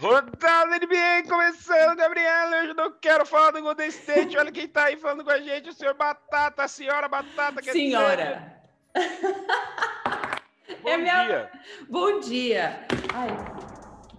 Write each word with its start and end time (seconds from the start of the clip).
Rodada 0.00 0.78
NBA 0.78 1.28
começando, 1.28 1.96
Gabriel. 1.96 2.50
Hoje 2.50 2.72
não 2.74 2.92
quero 3.00 3.26
falar 3.26 3.50
do 3.50 3.60
Golden 3.60 3.88
State. 3.88 4.38
Olha 4.38 4.52
quem 4.52 4.68
tá 4.68 4.84
aí 4.84 4.96
falando 4.96 5.24
com 5.24 5.30
a 5.30 5.40
gente, 5.40 5.70
o 5.70 5.72
senhor 5.72 5.94
Batata, 5.94 6.62
a 6.62 6.68
senhora 6.68 7.08
Batata. 7.08 7.60
Que 7.60 7.72
senhora. 7.72 8.62
Bom 10.82 10.88
é 10.88 10.96
minha... 10.98 11.24
dia. 11.24 11.50
Bom 11.88 12.20
dia. 12.20 12.86
Ai, 13.12 13.28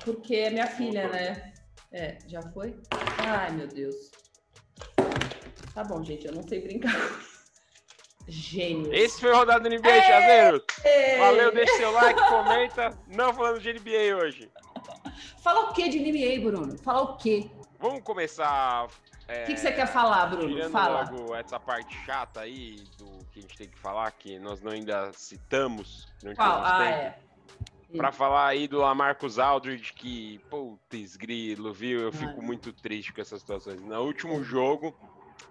porque 0.03 0.35
é 0.35 0.49
minha 0.49 0.67
filha, 0.67 1.07
né? 1.07 1.53
É, 1.93 2.17
já 2.27 2.41
foi? 2.41 2.75
Ai, 3.25 3.51
meu 3.51 3.67
Deus. 3.67 4.11
Tá 5.73 5.85
bom, 5.85 6.03
gente, 6.03 6.27
eu 6.27 6.33
não 6.33 6.45
sei 6.45 6.59
brincar 6.59 6.91
Gênio. 8.27 8.93
Esse 8.93 9.21
foi 9.21 9.31
o 9.31 9.35
Rodada 9.35 9.61
do 9.61 9.73
NBA, 9.73 10.01
Chaveiro. 10.01 10.61
Valeu, 11.19 11.53
deixa 11.53 11.77
seu 11.77 11.91
like, 11.91 12.19
comenta. 12.27 12.99
Não 13.07 13.33
falando 13.33 13.61
de 13.61 13.73
NBA 13.73 14.17
hoje. 14.17 14.51
Fala 15.49 15.61
o 15.61 15.73
que 15.73 15.89
de 15.89 15.97
NBA, 15.97 16.47
Bruno? 16.47 16.77
Fala 16.77 17.01
o 17.01 17.17
quê? 17.17 17.49
Vamos 17.79 18.03
começar. 18.03 18.85
O 18.85 18.89
é, 19.27 19.45
que, 19.45 19.55
que, 19.55 19.59
você 19.59 19.71
quer 19.71 19.87
falar, 19.87 20.27
Bruno? 20.27 20.69
Fala. 20.69 21.09
logo 21.09 21.33
essa 21.33 21.59
parte 21.59 21.97
chata 22.05 22.41
aí 22.41 22.83
do 22.99 23.25
que 23.31 23.39
a 23.39 23.41
gente 23.41 23.57
tem 23.57 23.67
que 23.67 23.79
falar, 23.79 24.11
que 24.11 24.37
nós 24.37 24.61
não 24.61 24.71
ainda 24.71 25.11
citamos. 25.11 26.07
Não 26.21 26.35
Qual? 26.35 26.63
Ah, 26.63 26.77
tempo. 26.77 26.91
é. 26.91 27.97
Pra 27.97 28.11
falar 28.11 28.45
aí 28.45 28.67
do 28.67 28.77
Lamarcus 28.77 29.39
Aldridge, 29.39 29.91
que, 29.93 30.37
putz, 30.51 31.15
grilo, 31.15 31.73
viu? 31.73 32.01
Eu 32.01 32.11
fico 32.11 32.43
muito 32.43 32.71
triste 32.71 33.11
com 33.11 33.19
essas 33.19 33.39
situações. 33.39 33.81
No 33.81 34.03
último 34.03 34.43
jogo, 34.43 34.95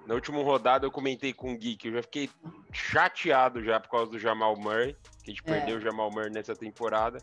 na 0.07 0.15
última 0.15 0.41
rodada, 0.45 0.87
eu 0.87 0.93
comentei 0.93 1.33
com 1.33 1.53
o 1.53 1.59
Gui 1.59 1.75
que 1.75 1.89
eu 1.89 1.95
já 1.95 2.03
fiquei 2.03 2.31
chateado 2.73 3.65
já 3.65 3.81
por 3.81 3.91
causa 3.91 4.13
do 4.13 4.19
Jamal 4.19 4.57
Murray, 4.57 4.97
que 5.25 5.33
a 5.33 5.35
gente 5.35 5.43
é. 5.45 5.53
perdeu 5.53 5.79
o 5.79 5.81
Jamal 5.81 6.09
Murray 6.09 6.31
nessa 6.31 6.55
temporada. 6.55 7.19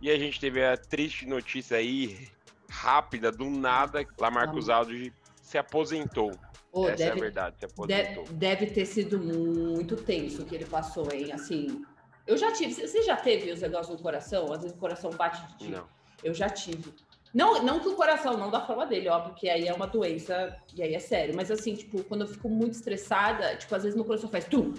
E 0.00 0.10
a 0.10 0.18
gente 0.18 0.38
teve 0.38 0.64
a 0.64 0.76
triste 0.76 1.26
notícia 1.26 1.76
aí, 1.76 2.28
rápida, 2.68 3.32
do 3.32 3.48
nada, 3.48 4.06
Lamarcus 4.18 4.68
Aldridge 4.68 5.12
se 5.42 5.56
aposentou. 5.56 6.32
Oh, 6.72 6.88
Essa 6.88 6.96
deve, 6.96 7.10
é 7.10 7.12
a 7.12 7.20
verdade, 7.20 7.58
se 7.58 7.64
aposentou. 7.64 8.24
Deve, 8.32 8.66
ter 8.66 8.84
sido 8.84 9.18
muito 9.18 9.96
tenso 9.96 10.42
o 10.42 10.44
que 10.44 10.54
ele 10.54 10.66
passou, 10.66 11.08
hein? 11.10 11.32
Assim, 11.32 11.84
eu 12.26 12.36
já 12.36 12.52
tive. 12.52 12.74
Você 12.74 13.02
já 13.02 13.16
teve 13.16 13.50
os 13.50 13.62
negócios 13.62 13.96
no 13.96 14.02
coração? 14.02 14.52
Às 14.52 14.60
vezes 14.60 14.76
o 14.76 14.80
coração 14.80 15.10
bate 15.10 15.46
de 15.46 15.58
ti. 15.58 15.68
Não. 15.70 15.86
Eu 16.22 16.34
já 16.34 16.48
tive. 16.50 16.92
Não, 17.32 17.62
não 17.62 17.80
que 17.80 17.88
o 17.88 17.94
coração, 17.94 18.36
não 18.36 18.50
da 18.50 18.60
forma 18.60 18.86
dele, 18.86 19.08
óbvio 19.08 19.34
que 19.34 19.48
aí 19.48 19.68
é 19.68 19.74
uma 19.74 19.86
doença 19.86 20.56
e 20.74 20.82
aí 20.82 20.94
é 20.94 20.98
sério. 20.98 21.34
Mas 21.34 21.50
assim, 21.50 21.74
tipo, 21.74 22.02
quando 22.04 22.22
eu 22.22 22.26
fico 22.26 22.48
muito 22.48 22.74
estressada, 22.74 23.56
tipo, 23.56 23.74
às 23.74 23.82
vezes 23.82 23.96
meu 23.96 24.04
coração 24.04 24.28
faz 24.28 24.44
tum, 24.46 24.72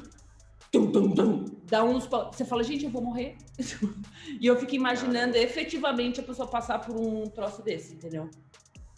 tum, 0.72 0.92
tum, 0.92 1.12
tum. 1.12 1.46
Dá 1.66 1.84
uns. 1.84 2.06
Você 2.06 2.46
fala, 2.46 2.64
gente, 2.64 2.86
eu 2.86 2.92
vou 2.92 3.02
morrer. 3.02 3.36
e 4.40 4.46
eu 4.46 4.58
fico 4.58 4.76
imaginando 4.76 5.36
efetivamente 5.36 6.20
a 6.20 6.24
pessoa 6.24 6.48
passar 6.48 6.80
por 6.80 6.96
um 6.96 7.26
troço 7.28 7.62
desse, 7.62 7.94
entendeu? 7.94 8.30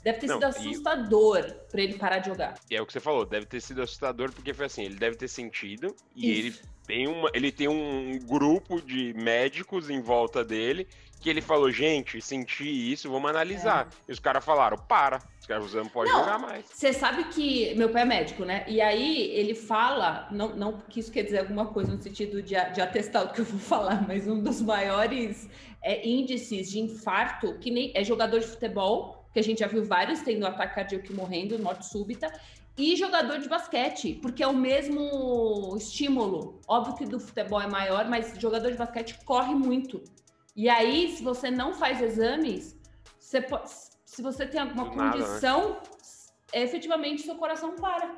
Deve 0.03 0.20
ter 0.20 0.28
não, 0.28 0.36
sido 0.36 0.45
assustador 0.45 1.39
e... 1.39 1.72
para 1.72 1.81
ele 1.81 1.98
parar 1.98 2.20
de 2.20 2.28
jogar. 2.28 2.56
E 2.70 2.76
é 2.76 2.81
o 2.81 2.86
que 2.86 2.94
você 2.94 3.00
falou, 3.00 3.26
deve 3.26 3.45
ter 3.45 3.61
sido 3.61 3.81
assustador 3.81 4.31
porque 4.31 4.53
foi 4.53 4.66
assim, 4.66 4.84
ele 4.84 4.95
deve 4.95 5.17
ter 5.17 5.28
sentido 5.28 5.94
e 6.16 6.31
Isso. 6.31 6.39
ele 6.39 6.56
tem 6.90 7.08
uma, 7.08 7.30
ele 7.36 7.52
tem 7.52 7.68
um 7.68 8.18
grupo 8.18 8.82
de 8.82 9.14
médicos 9.14 9.92
em 9.92 10.02
volta 10.02 10.44
dele 10.44 10.88
que 11.22 11.30
ele 11.30 11.40
falou, 11.40 11.70
gente, 11.70 12.20
senti 12.20 12.92
isso, 12.92 13.12
vamos 13.12 13.30
analisar. 13.30 13.88
É. 13.92 13.95
E 14.08 14.12
os 14.12 14.20
caras 14.20 14.44
falaram, 14.44 14.76
para, 14.76 15.22
os 15.40 15.45
caras 15.45 15.72
não 15.73 15.86
pode 15.88 16.10
não, 16.10 16.20
jogar 16.20 16.40
mais. 16.40 16.66
Você 16.66 16.92
sabe 16.92 17.26
que 17.26 17.76
meu 17.76 17.90
pai 17.90 18.02
é 18.02 18.06
médico, 18.06 18.44
né? 18.44 18.66
E 18.67 18.82
aí 18.82 19.30
ele 19.36 19.54
fala, 19.54 20.28
não, 20.32 20.56
não 20.56 20.80
que 20.90 21.00
isso 21.00 21.12
quer 21.12 21.23
dizer 21.23 21.40
alguma 21.40 21.67
coisa 21.67 21.94
no 21.94 22.02
sentido 22.02 22.42
de, 22.42 22.56
de 22.73 22.82
atestar 22.82 23.26
o 23.26 23.34
que 23.34 23.42
eu 23.42 23.45
vou 23.45 23.60
falar, 23.60 24.08
mas 24.08 24.28
um 24.28 24.42
dos 24.42 24.60
maiores 24.60 25.48
é, 25.84 26.08
índices 26.08 26.72
de 26.72 26.80
infarto, 26.80 27.54
que 27.60 27.70
nem 27.70 27.92
é 27.94 28.04
jogador 28.04 28.40
de 28.40 28.48
futebol, 28.48 29.23
que 29.32 29.40
a 29.40 29.44
gente 29.44 29.60
já 29.60 29.67
viu 29.67 29.84
vários 29.84 30.22
tendo 30.22 30.48
ataque 30.48 30.73
cardíaco 30.73 31.14
morrendo, 31.14 31.60
morte 31.60 31.86
súbita, 31.86 32.32
e 32.80 32.95
jogador 32.95 33.39
de 33.39 33.49
basquete, 33.49 34.13
porque 34.22 34.41
é 34.41 34.47
o 34.47 34.55
mesmo 34.55 35.75
estímulo. 35.75 36.61
Óbvio 36.65 36.95
que 36.95 37.05
do 37.05 37.20
futebol 37.20 37.61
é 37.61 37.67
maior, 37.67 38.08
mas 38.08 38.33
jogador 38.39 38.71
de 38.71 38.77
basquete 38.77 39.20
corre 39.26 39.54
muito. 39.54 40.02
E 40.55 40.70
aí, 40.70 41.11
se 41.11 41.21
você 41.21 41.52
não 41.52 41.73
faz 41.73 42.02
exames, 42.02 42.80
você 43.20 43.42
pode, 43.42 43.70
se 44.05 44.21
você 44.21 44.45
tem 44.45 44.61
alguma 44.61 44.86
Nada, 44.86 44.95
né? 44.95 45.11
condição, 45.11 45.71
né? 45.71 45.77
efetivamente 46.54 47.23
seu 47.23 47.36
coração 47.36 47.76
para. 47.76 48.15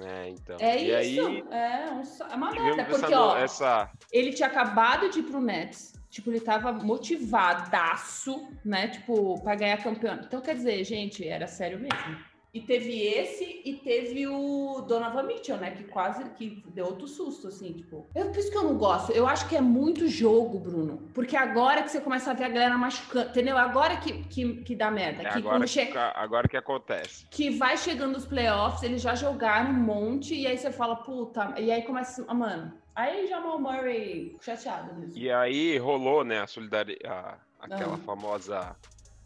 É, 0.00 0.28
então. 0.28 0.56
É 0.58 0.82
e 0.82 1.14
isso. 1.14 1.26
Aí, 1.26 1.44
é, 1.52 2.32
é 2.32 2.36
uma 2.36 2.50
merda. 2.50 2.84
Porque, 2.86 3.14
ó, 3.14 3.36
essa... 3.36 3.90
ele 4.10 4.32
tinha 4.32 4.48
acabado 4.48 5.08
de 5.08 5.20
ir 5.20 5.22
pro 5.22 5.40
Nets. 5.40 5.92
Tipo, 6.10 6.30
ele 6.30 6.40
tava 6.40 6.72
motivadaço, 6.72 8.48
né? 8.64 8.88
Tipo, 8.88 9.40
pra 9.40 9.54
ganhar 9.54 9.80
campeonato. 9.80 10.26
Então, 10.26 10.40
quer 10.40 10.56
dizer, 10.56 10.82
gente, 10.82 11.26
era 11.26 11.46
sério 11.46 11.78
mesmo. 11.78 12.29
E 12.52 12.60
teve 12.60 13.06
esse 13.06 13.62
e 13.64 13.74
teve 13.74 14.26
o 14.26 14.80
Donovan 14.80 15.22
Mitchell, 15.22 15.56
né? 15.56 15.70
Que 15.70 15.84
quase 15.84 16.24
que 16.30 16.62
deu 16.74 16.86
outro 16.86 17.06
susto, 17.06 17.46
assim, 17.46 17.72
tipo. 17.72 18.08
Eu, 18.12 18.26
por 18.30 18.38
isso 18.38 18.50
que 18.50 18.56
eu 18.56 18.64
não 18.64 18.76
gosto. 18.76 19.12
Eu 19.12 19.26
acho 19.26 19.48
que 19.48 19.54
é 19.54 19.60
muito 19.60 20.08
jogo, 20.08 20.58
Bruno. 20.58 21.08
Porque 21.14 21.36
agora 21.36 21.82
que 21.82 21.90
você 21.90 22.00
começa 22.00 22.32
a 22.32 22.34
ver 22.34 22.44
a 22.44 22.48
galera 22.48 22.76
machucando, 22.76 23.30
entendeu? 23.30 23.56
Agora 23.56 23.96
que, 23.98 24.24
que, 24.24 24.56
que 24.62 24.74
dá 24.74 24.90
merda. 24.90 25.22
É 25.22 25.30
que 25.30 25.38
agora, 25.38 25.66
che... 25.66 25.86
que, 25.86 25.96
agora 25.96 26.48
que 26.48 26.56
acontece. 26.56 27.26
Que 27.30 27.50
vai 27.50 27.76
chegando 27.76 28.16
os 28.16 28.26
playoffs, 28.26 28.82
eles 28.82 29.00
já 29.00 29.14
jogaram 29.14 29.70
um 29.70 29.74
monte, 29.74 30.34
e 30.34 30.46
aí 30.46 30.58
você 30.58 30.72
fala, 30.72 30.96
puta. 30.96 31.54
E 31.56 31.70
aí 31.70 31.82
começa. 31.82 32.24
Ah, 32.26 32.34
mano. 32.34 32.72
Aí 32.96 33.28
Jamal 33.28 33.60
Murray 33.60 34.36
chateado 34.40 34.92
mesmo. 34.94 35.16
E 35.16 35.30
aí 35.30 35.78
rolou, 35.78 36.24
né, 36.24 36.40
a 36.40 36.46
solidariedade. 36.48 37.38
Aquela 37.60 37.94
ah. 37.94 37.98
famosa 37.98 38.76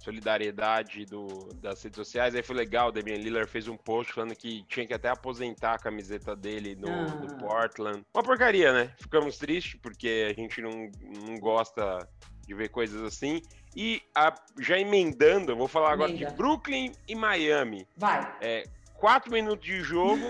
solidariedade 0.05 1.07
do, 1.07 1.49
das 1.55 1.83
redes 1.83 1.97
sociais. 1.97 2.35
Aí 2.35 2.43
foi 2.43 2.55
legal, 2.55 2.89
o 2.89 2.93
Damian 2.93 3.17
Lillard 3.17 3.51
fez 3.51 3.67
um 3.67 3.77
post 3.77 4.13
falando 4.13 4.37
que 4.37 4.63
tinha 4.65 4.87
que 4.87 4.93
até 4.93 5.09
aposentar 5.09 5.75
a 5.75 5.79
camiseta 5.79 6.37
dele 6.37 6.77
no, 6.77 6.89
ah. 6.89 7.07
no 7.07 7.37
Portland. 7.39 8.03
Uma 8.15 8.23
porcaria, 8.23 8.73
né? 8.73 8.93
Ficamos 8.99 9.39
tristes 9.39 9.81
porque 9.81 10.29
a 10.31 10.39
gente 10.39 10.61
não, 10.61 10.91
não 11.27 11.39
gosta 11.39 12.07
de 12.47 12.55
ver 12.55 12.69
coisas 12.69 13.03
assim. 13.03 13.41
E 13.75 14.03
a, 14.15 14.35
já 14.61 14.79
emendando, 14.79 15.57
vou 15.57 15.67
falar 15.67 15.93
agora 15.93 16.11
Emenda. 16.11 16.31
de 16.31 16.37
Brooklyn 16.37 16.93
e 17.09 17.15
Miami. 17.15 17.89
Vai. 17.97 18.37
É, 18.41 18.65
quatro 18.95 19.33
minutos 19.33 19.65
de 19.65 19.81
jogo. 19.81 20.21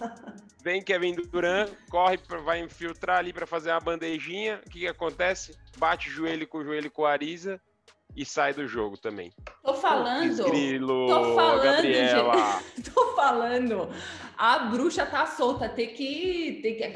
vem 0.62 0.82
Kevin 0.82 1.14
Durant, 1.14 1.70
corre, 1.88 2.18
vai 2.44 2.60
infiltrar 2.60 3.18
ali 3.18 3.32
para 3.32 3.46
fazer 3.46 3.70
uma 3.70 3.80
bandejinha. 3.80 4.60
O 4.66 4.70
que, 4.70 4.80
que 4.80 4.88
acontece? 4.88 5.56
Bate 5.78 6.10
joelho 6.10 6.46
com 6.46 6.64
joelho 6.64 6.90
com 6.90 7.04
a 7.04 7.12
Ariza 7.12 7.60
e 8.16 8.24
sai 8.24 8.52
do 8.52 8.66
jogo 8.66 8.96
também. 8.96 9.32
Tô 9.62 9.74
falando. 9.74 10.44
Grilo, 10.44 11.06
tô 11.06 11.34
falando, 11.34 11.62
Gabriela. 11.62 12.34
tô 12.94 13.14
falando. 13.14 13.88
A 14.36 14.58
bruxa 14.70 15.06
tá 15.06 15.26
solta, 15.26 15.68
tem 15.68 15.94
que, 15.94 16.60
tem 16.62 16.76
que. 16.76 16.92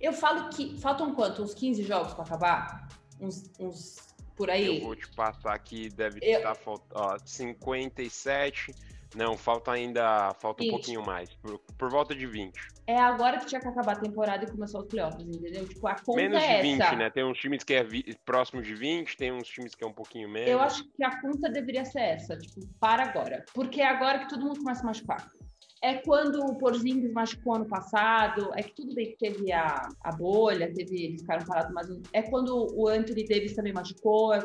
Eu 0.00 0.12
falo 0.12 0.48
que 0.50 0.78
faltam 0.78 1.14
quanto? 1.14 1.42
Uns 1.42 1.54
15 1.54 1.82
jogos 1.82 2.14
para 2.14 2.24
acabar? 2.24 2.88
Uns, 3.20 3.50
uns 3.58 4.08
por 4.36 4.48
aí? 4.48 4.78
Eu 4.78 4.84
vou 4.84 4.94
te 4.94 5.08
passar 5.08 5.52
aqui, 5.52 5.88
deve 5.88 6.20
eu... 6.22 6.38
estar 6.38 6.54
faltando 6.54 7.20
57. 7.26 8.72
Não, 9.16 9.36
falta 9.36 9.72
ainda. 9.72 10.32
Falta 10.34 10.62
20. 10.62 10.68
um 10.68 10.76
pouquinho 10.76 11.04
mais. 11.04 11.34
Por, 11.34 11.58
por, 11.76 11.90
volta 11.90 12.14
de 12.14 12.26
20. 12.26 12.56
É 12.88 12.98
agora 12.98 13.38
que 13.38 13.44
tinha 13.44 13.60
que 13.60 13.68
acabar 13.68 13.98
a 13.98 14.00
temporada 14.00 14.46
e 14.46 14.50
começar 14.50 14.78
os 14.78 14.86
playoffs, 14.86 15.22
entendeu? 15.22 15.68
Tipo, 15.68 15.86
a 15.88 15.94
conta 15.94 16.22
menos 16.22 16.42
é 16.42 16.56
de 16.56 16.62
20, 16.62 16.80
essa. 16.80 16.96
né? 16.96 17.10
Tem 17.10 17.22
uns 17.22 17.36
times 17.36 17.62
que 17.62 17.74
é 17.74 17.86
próximo 18.24 18.62
de 18.62 18.74
20, 18.74 19.14
tem 19.14 19.30
uns 19.30 19.46
times 19.46 19.74
que 19.74 19.84
é 19.84 19.86
um 19.86 19.92
pouquinho 19.92 20.26
menos. 20.26 20.48
Eu 20.48 20.58
acho 20.58 20.88
que 20.96 21.04
a 21.04 21.20
conta 21.20 21.50
deveria 21.50 21.84
ser 21.84 22.00
essa, 22.00 22.34
tipo, 22.38 22.66
para 22.80 23.02
agora. 23.02 23.44
Porque 23.52 23.82
é 23.82 23.86
agora 23.86 24.20
que 24.20 24.30
todo 24.30 24.42
mundo 24.42 24.60
começa 24.60 24.80
a 24.80 24.86
machucar. 24.86 25.28
É 25.82 25.96
quando 25.96 26.40
o 26.40 26.56
Porzingis 26.56 27.12
machucou 27.12 27.56
ano 27.56 27.68
passado, 27.68 28.50
é 28.56 28.62
que 28.62 28.74
tudo 28.74 28.94
bem 28.94 29.10
que 29.10 29.18
teve 29.18 29.52
a, 29.52 29.86
a 30.02 30.16
bolha, 30.16 30.72
teve, 30.72 31.08
eles 31.08 31.20
ficaram 31.20 31.46
parados, 31.46 31.70
mas 31.74 31.88
é 32.14 32.22
quando 32.22 32.74
o 32.74 32.88
Anthony 32.88 33.28
Davis 33.28 33.54
também 33.54 33.74
machucou, 33.74 34.32
é 34.32 34.42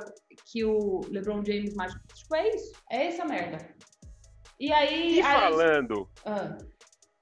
que 0.52 0.66
o 0.66 1.00
LeBron 1.10 1.46
James 1.46 1.74
machucou. 1.76 2.14
Tipo, 2.14 2.36
é 2.36 2.50
isso. 2.50 2.74
É 2.92 3.06
essa 3.08 3.24
merda. 3.24 3.58
E 4.60 4.72
aí. 4.72 5.20
E 5.20 5.24
falando 5.24 6.10
ah. 6.26 6.58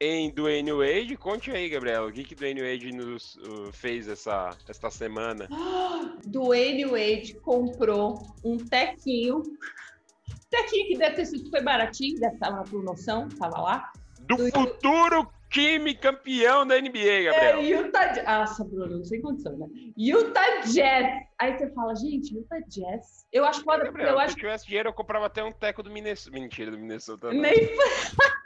Em 0.03 0.31
Dwayne 0.31 0.73
Wade, 0.73 1.15
conte 1.15 1.51
aí, 1.51 1.69
Gabriel, 1.69 2.07
o 2.07 2.11
que 2.11 2.23
que 2.23 2.33
Dwayne 2.33 2.59
Wade 2.59 2.91
nos 2.91 3.35
uh, 3.35 3.71
fez 3.71 4.07
essa, 4.07 4.49
esta 4.67 4.89
semana? 4.89 5.47
Dwayne 6.25 6.85
Wade 6.85 7.35
comprou 7.35 8.19
um 8.43 8.57
tequinho. 8.57 9.43
Tequinho 10.49 10.87
que 10.87 10.97
deve 10.97 11.15
ter 11.17 11.25
sido 11.25 11.49
foi 11.51 11.61
baratinho, 11.61 12.19
deve 12.19 12.33
estar 12.33 12.49
na 12.49 12.63
promoção, 12.63 13.29
tava 13.29 13.61
lá. 13.61 13.91
Do, 14.21 14.37
do 14.37 14.51
futuro 14.51 15.31
time 15.51 15.93
campeão 15.93 16.65
da 16.65 16.81
NBA, 16.81 17.23
Gabriel. 17.25 17.59
É, 17.59 17.63
Utah 17.63 18.23
Nossa, 18.23 18.63
Bruno, 18.63 18.97
não 18.97 19.05
sem 19.05 19.21
condição, 19.21 19.55
né? 19.55 19.67
Utah 19.95 20.61
Jazz. 20.61 21.27
Aí 21.37 21.57
você 21.57 21.69
fala, 21.73 21.95
gente, 21.95 22.33
Utah 22.33 22.59
Jazz. 22.67 23.27
Eu 23.31 23.45
acho 23.45 23.63
foda, 23.63 23.85
eu 23.85 23.93
se 23.93 24.23
acho... 24.23 24.35
tivesse 24.35 24.65
dinheiro, 24.65 24.89
eu 24.89 24.93
comprava 24.93 25.27
até 25.27 25.43
um 25.43 25.51
teco 25.51 25.83
do 25.83 25.91
Minnesota. 25.91 26.31
Mentira, 26.31 26.71
do 26.71 26.77
Minnesota. 26.79 27.31
Não. 27.31 27.41
Nem... 27.41 27.53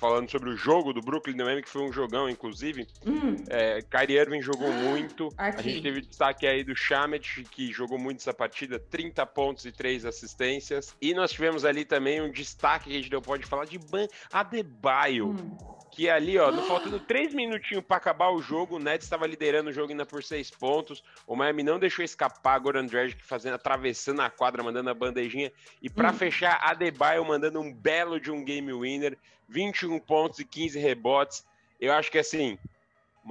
falando 0.00 0.30
sobre 0.30 0.48
o 0.48 0.56
jogo 0.56 0.94
do 0.94 1.02
Brooklyn 1.02 1.36
Nets, 1.36 1.64
que 1.64 1.68
foi 1.68 1.82
um 1.82 1.92
jogão, 1.92 2.28
inclusive. 2.28 2.86
Hum. 3.06 3.36
É, 3.48 3.82
Kyrie 3.82 4.18
Irving 4.18 4.40
jogou 4.40 4.72
muito. 4.72 5.28
Aqui. 5.36 5.60
A 5.60 5.62
gente 5.62 5.82
teve 5.82 6.00
destaque 6.00 6.46
aí 6.46 6.64
do 6.64 6.74
Shamet, 6.74 7.44
que 7.50 7.70
jogou 7.70 7.98
muito 7.98 8.18
essa 8.18 8.32
partida, 8.32 8.78
30 8.78 9.26
pontos 9.26 9.66
e 9.66 9.72
3 9.72 10.06
assistências. 10.06 10.96
E 11.00 11.12
nós 11.12 11.30
tivemos 11.30 11.64
ali 11.66 11.84
também 11.84 12.22
um 12.22 12.30
destaque 12.30 12.88
que 12.88 12.96
a 12.96 13.00
gente 13.00 13.12
não 13.12 13.20
pode 13.20 13.44
falar 13.44 13.66
de 13.66 13.78
Ban 13.78 14.06
Adebayo. 14.32 15.28
Hum 15.28 15.79
que 15.90 16.08
ali, 16.08 16.38
ó, 16.38 16.52
faltando 16.62 17.00
três 17.00 17.34
minutinhos 17.34 17.84
para 17.84 17.96
acabar 17.96 18.30
o 18.30 18.40
jogo, 18.40 18.76
o 18.76 18.78
Nets 18.78 19.04
estava 19.04 19.26
liderando 19.26 19.70
o 19.70 19.72
jogo 19.72 19.90
ainda 19.90 20.06
por 20.06 20.22
seis 20.22 20.50
pontos. 20.50 21.02
O 21.26 21.34
Miami 21.34 21.62
não 21.62 21.78
deixou 21.78 22.04
escapar 22.04 22.58
Goran 22.58 22.86
Dragic 22.86 23.22
fazendo, 23.24 23.54
atravessando 23.54 24.20
a 24.22 24.30
quadra, 24.30 24.62
mandando 24.62 24.90
a 24.90 24.94
bandejinha. 24.94 25.52
E 25.82 25.90
para 25.90 26.10
hum. 26.10 26.14
fechar, 26.14 26.60
Adebayo 26.62 27.24
mandando 27.24 27.60
um 27.60 27.72
belo 27.72 28.20
de 28.20 28.30
um 28.30 28.44
game 28.44 28.72
winner, 28.72 29.18
21 29.48 29.98
pontos 29.98 30.38
e 30.38 30.44
15 30.44 30.78
rebotes. 30.78 31.44
Eu 31.80 31.92
acho 31.92 32.10
que 32.10 32.18
assim, 32.18 32.58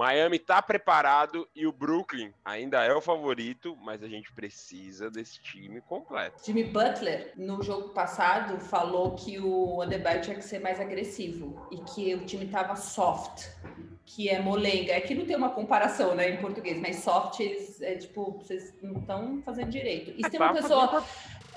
Miami 0.00 0.38
está 0.38 0.62
preparado 0.62 1.46
e 1.54 1.66
o 1.66 1.72
Brooklyn 1.72 2.32
ainda 2.42 2.82
é 2.82 2.94
o 2.94 3.02
favorito, 3.02 3.76
mas 3.82 4.02
a 4.02 4.08
gente 4.08 4.32
precisa 4.32 5.10
desse 5.10 5.42
time 5.42 5.82
completo. 5.82 6.42
Jimmy 6.42 6.64
Butler, 6.64 7.34
no 7.36 7.62
jogo 7.62 7.90
passado, 7.90 8.58
falou 8.58 9.14
que 9.14 9.38
o 9.38 9.82
Adebayo 9.82 10.22
tinha 10.22 10.36
que 10.36 10.42
ser 10.42 10.58
mais 10.58 10.80
agressivo 10.80 11.68
e 11.70 11.76
que 11.82 12.14
o 12.14 12.24
time 12.24 12.46
estava 12.46 12.76
soft, 12.76 13.46
que 14.06 14.30
é 14.30 14.40
molenga. 14.40 14.94
É 14.94 15.02
que 15.02 15.14
não 15.14 15.26
tem 15.26 15.36
uma 15.36 15.50
comparação, 15.50 16.14
né, 16.14 16.30
em 16.30 16.38
português, 16.38 16.80
mas 16.80 16.96
soft, 17.00 17.38
eles, 17.40 17.82
é 17.82 17.96
tipo, 17.96 18.38
vocês 18.38 18.74
não 18.80 19.00
estão 19.00 19.42
fazendo 19.44 19.68
direito. 19.68 20.14
E 20.16 20.24
se 20.24 20.30
tem 20.30 20.40
uma 20.40 20.54
tá 20.54 20.62
pessoa... 20.62 21.04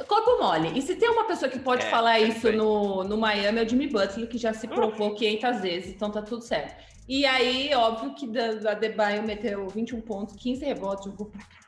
Corpo 0.06 0.38
mole. 0.42 0.78
E 0.78 0.82
se 0.82 0.96
tem 0.96 1.08
uma 1.08 1.24
pessoa 1.24 1.50
que 1.50 1.60
pode 1.60 1.86
é, 1.86 1.90
falar 1.90 2.20
isso 2.20 2.52
no, 2.52 3.06
no 3.06 3.16
Miami, 3.16 3.60
é 3.60 3.64
o 3.64 3.70
Jimmy 3.70 3.88
Butler, 3.88 4.28
que 4.28 4.38
já 4.38 4.52
se 4.52 4.68
provou 4.68 5.14
500 5.16 5.62
vezes, 5.62 5.94
então 5.94 6.12
tá 6.12 6.22
tudo 6.22 6.42
certo. 6.42 6.93
E 7.08 7.26
aí, 7.26 7.74
óbvio 7.74 8.16
que 8.16 8.30
a 8.68 8.74
Debaio 8.74 9.24
meteu 9.24 9.68
21 9.68 10.02
pontos, 10.02 10.36
15 10.38 10.64
rebotes, 10.64 11.06
jogou 11.06 11.28
pra 11.28 11.42
cá. 11.42 11.64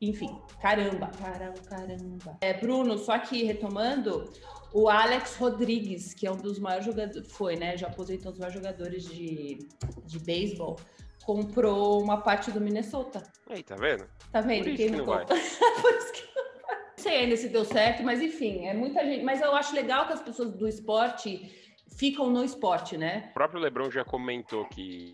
Enfim, 0.00 0.40
caramba, 0.62 1.08
caramba, 1.08 1.60
caramba. 1.68 2.38
É, 2.40 2.54
Bruno, 2.54 2.96
só 2.96 3.18
que 3.18 3.44
retomando, 3.44 4.32
o 4.72 4.88
Alex 4.88 5.36
Rodrigues, 5.36 6.14
que 6.14 6.26
é 6.26 6.32
um 6.32 6.38
dos 6.38 6.58
maiores 6.58 6.86
jogadores, 6.86 7.30
foi, 7.30 7.56
né? 7.56 7.76
Já 7.76 7.88
aposentou 7.88 8.28
um 8.28 8.32
dos 8.32 8.38
maiores 8.38 8.54
jogadores 8.54 9.04
de, 9.04 9.58
de 10.06 10.18
beisebol, 10.20 10.78
comprou 11.22 12.02
uma 12.02 12.22
parte 12.22 12.50
do 12.50 12.62
Minnesota. 12.62 13.22
Aí, 13.46 13.62
tá 13.62 13.76
vendo? 13.76 14.06
Tá 14.32 14.40
vendo? 14.40 14.64
Por 14.64 14.74
Quem 14.74 14.90
não, 14.90 14.98
não 14.98 15.04
Por 15.26 15.36
isso 15.36 16.12
que 16.14 16.22
não 16.34 16.44
vai. 16.66 16.76
Não 16.76 16.94
sei 16.96 17.16
ainda 17.18 17.36
se 17.36 17.48
deu 17.50 17.64
certo, 17.66 18.02
mas 18.02 18.22
enfim, 18.22 18.66
é 18.66 18.72
muita 18.72 19.04
gente. 19.04 19.22
Mas 19.22 19.42
eu 19.42 19.54
acho 19.54 19.74
legal 19.74 20.06
que 20.06 20.14
as 20.14 20.22
pessoas 20.22 20.50
do 20.54 20.66
esporte 20.66 21.59
ficam 22.00 22.30
no 22.30 22.42
esporte, 22.42 22.96
né? 22.96 23.28
O 23.32 23.34
próprio 23.34 23.60
Lebron 23.60 23.90
já 23.90 24.02
comentou 24.02 24.64
que, 24.64 25.12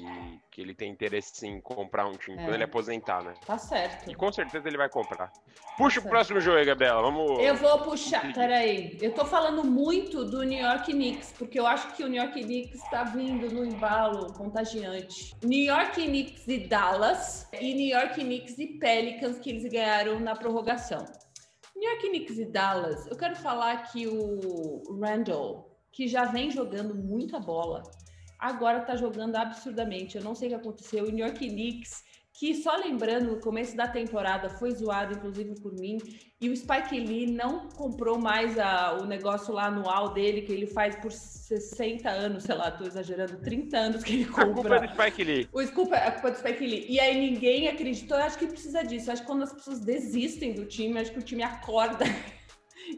que 0.53 0.61
ele 0.61 0.73
tem 0.73 0.89
interesse 0.89 1.45
em 1.45 1.61
comprar 1.61 2.07
um 2.07 2.13
time 2.13 2.39
é. 2.39 2.45
quando 2.45 2.55
ele 2.55 2.63
aposentar, 2.63 3.25
né? 3.25 3.35
Tá 3.45 3.59
certo. 3.59 4.09
E 4.09 4.15
com 4.15 4.31
certeza 4.31 4.69
ele 4.69 4.77
vai 4.77 4.89
comprar. 4.89 5.33
Puxa 5.77 6.01
tá 6.01 6.07
o 6.07 6.09
próximo 6.09 6.41
jogo 6.41 6.59
aí, 6.59 6.65
Gabriela. 6.65 7.03
Vamos. 7.03 7.41
Eu 7.41 7.57
vou 7.57 7.81
puxar. 7.81 8.33
Peraí. 8.33 8.97
Eu 9.03 9.13
tô 9.13 9.25
falando 9.25 9.65
muito 9.65 10.25
do 10.25 10.45
New 10.45 10.63
York 10.65 10.93
Knicks, 10.93 11.35
porque 11.37 11.59
eu 11.59 11.67
acho 11.67 11.93
que 11.97 12.05
o 12.05 12.09
New 12.09 12.23
York 12.23 12.41
Knicks 12.41 12.81
tá 12.89 13.03
vindo 13.03 13.53
no 13.53 13.65
embalo 13.65 14.33
contagiante. 14.35 15.35
New 15.43 15.65
York 15.65 16.01
Knicks 16.01 16.47
e 16.47 16.69
Dallas, 16.69 17.49
e 17.61 17.75
New 17.75 17.99
York 17.99 18.15
Knicks 18.15 18.57
e 18.61 18.79
Pelicans, 18.79 19.41
que 19.41 19.51
eles 19.51 19.65
ganharam 19.65 20.21
na 20.21 20.37
prorrogação. 20.37 21.05
New 21.75 21.91
York 21.91 22.09
Knicks 22.09 22.39
e 22.39 22.45
Dallas, 22.45 23.09
eu 23.09 23.17
quero 23.17 23.35
falar 23.35 23.91
que 23.91 24.07
o 24.07 24.99
Randall 25.01 25.76
que 25.97 26.07
já 26.07 26.27
vem 26.27 26.51
jogando 26.51 26.95
muita 26.95 27.41
bola, 27.41 27.83
agora 28.39 28.81
está 28.81 28.97
jogando 28.97 29.35
absurdamente. 29.35 30.19
Eu 30.19 30.23
não 30.23 30.35
sei 30.35 30.49
o 30.49 30.51
que 30.51 30.57
aconteceu. 30.57 31.05
O 31.05 31.11
New 31.11 31.25
York 31.25 31.49
Knicks, 31.49 32.05
que 32.35 32.55
só 32.55 32.77
lembrando, 32.77 33.31
no 33.31 33.41
começo 33.41 33.75
da 33.75 33.89
temporada 33.89 34.51
foi 34.51 34.73
zoado, 34.73 35.15
inclusive 35.15 35.55
por 35.59 35.73
mim, 35.73 35.97
e 36.39 36.51
o 36.51 36.55
Spike 36.55 37.01
Lee 37.01 37.33
não 37.33 37.71
comprou 37.71 38.19
mais 38.19 38.59
a, 38.59 38.99
o 39.01 39.07
negócio 39.07 39.55
lá 39.55 39.69
anual 39.69 40.13
dele, 40.13 40.43
que 40.43 40.53
ele 40.53 40.67
faz 40.67 40.97
por 40.97 41.11
60 41.11 42.11
anos, 42.11 42.43
sei 42.43 42.55
lá, 42.55 42.71
tô 42.71 42.85
exagerando, 42.85 43.39
30 43.39 43.79
anos 43.79 44.05
que 44.05 44.17
ele 44.17 44.27
compra. 44.27 44.43
A 44.45 44.53
culpa 44.53 44.75
é 44.75 44.81
do 44.81 44.93
Spike 44.93 45.25
Lee. 45.25 45.49
O 45.51 45.63
desculpa, 45.63 45.97
a 45.97 46.13
culpa 46.13 46.29
é 46.29 46.31
do 46.33 46.37
Spike 46.37 46.67
Lee. 46.67 46.87
E 46.91 47.01
aí 47.01 47.19
ninguém 47.19 47.69
acreditou. 47.69 48.19
Eu 48.19 48.25
acho 48.25 48.37
que 48.37 48.47
precisa 48.47 48.83
disso. 48.83 49.09
Eu 49.09 49.15
acho 49.15 49.23
que 49.23 49.29
quando 49.29 49.45
as 49.45 49.53
pessoas 49.55 49.81
desistem 49.81 50.53
do 50.53 50.67
time, 50.67 51.01
acho 51.01 51.13
que 51.13 51.21
o 51.21 51.23
time 51.23 51.43
acorda 51.43 52.05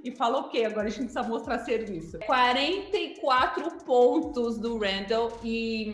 e 0.05 0.11
fala, 0.12 0.38
ok, 0.38 0.64
agora 0.64 0.87
a 0.87 0.90
gente 0.90 1.05
precisa 1.05 1.23
mostrar 1.23 1.58
serviço. 1.61 2.19
44 2.20 3.85
pontos 3.85 4.58
do 4.58 4.79
Randall 4.79 5.38
e, 5.43 5.93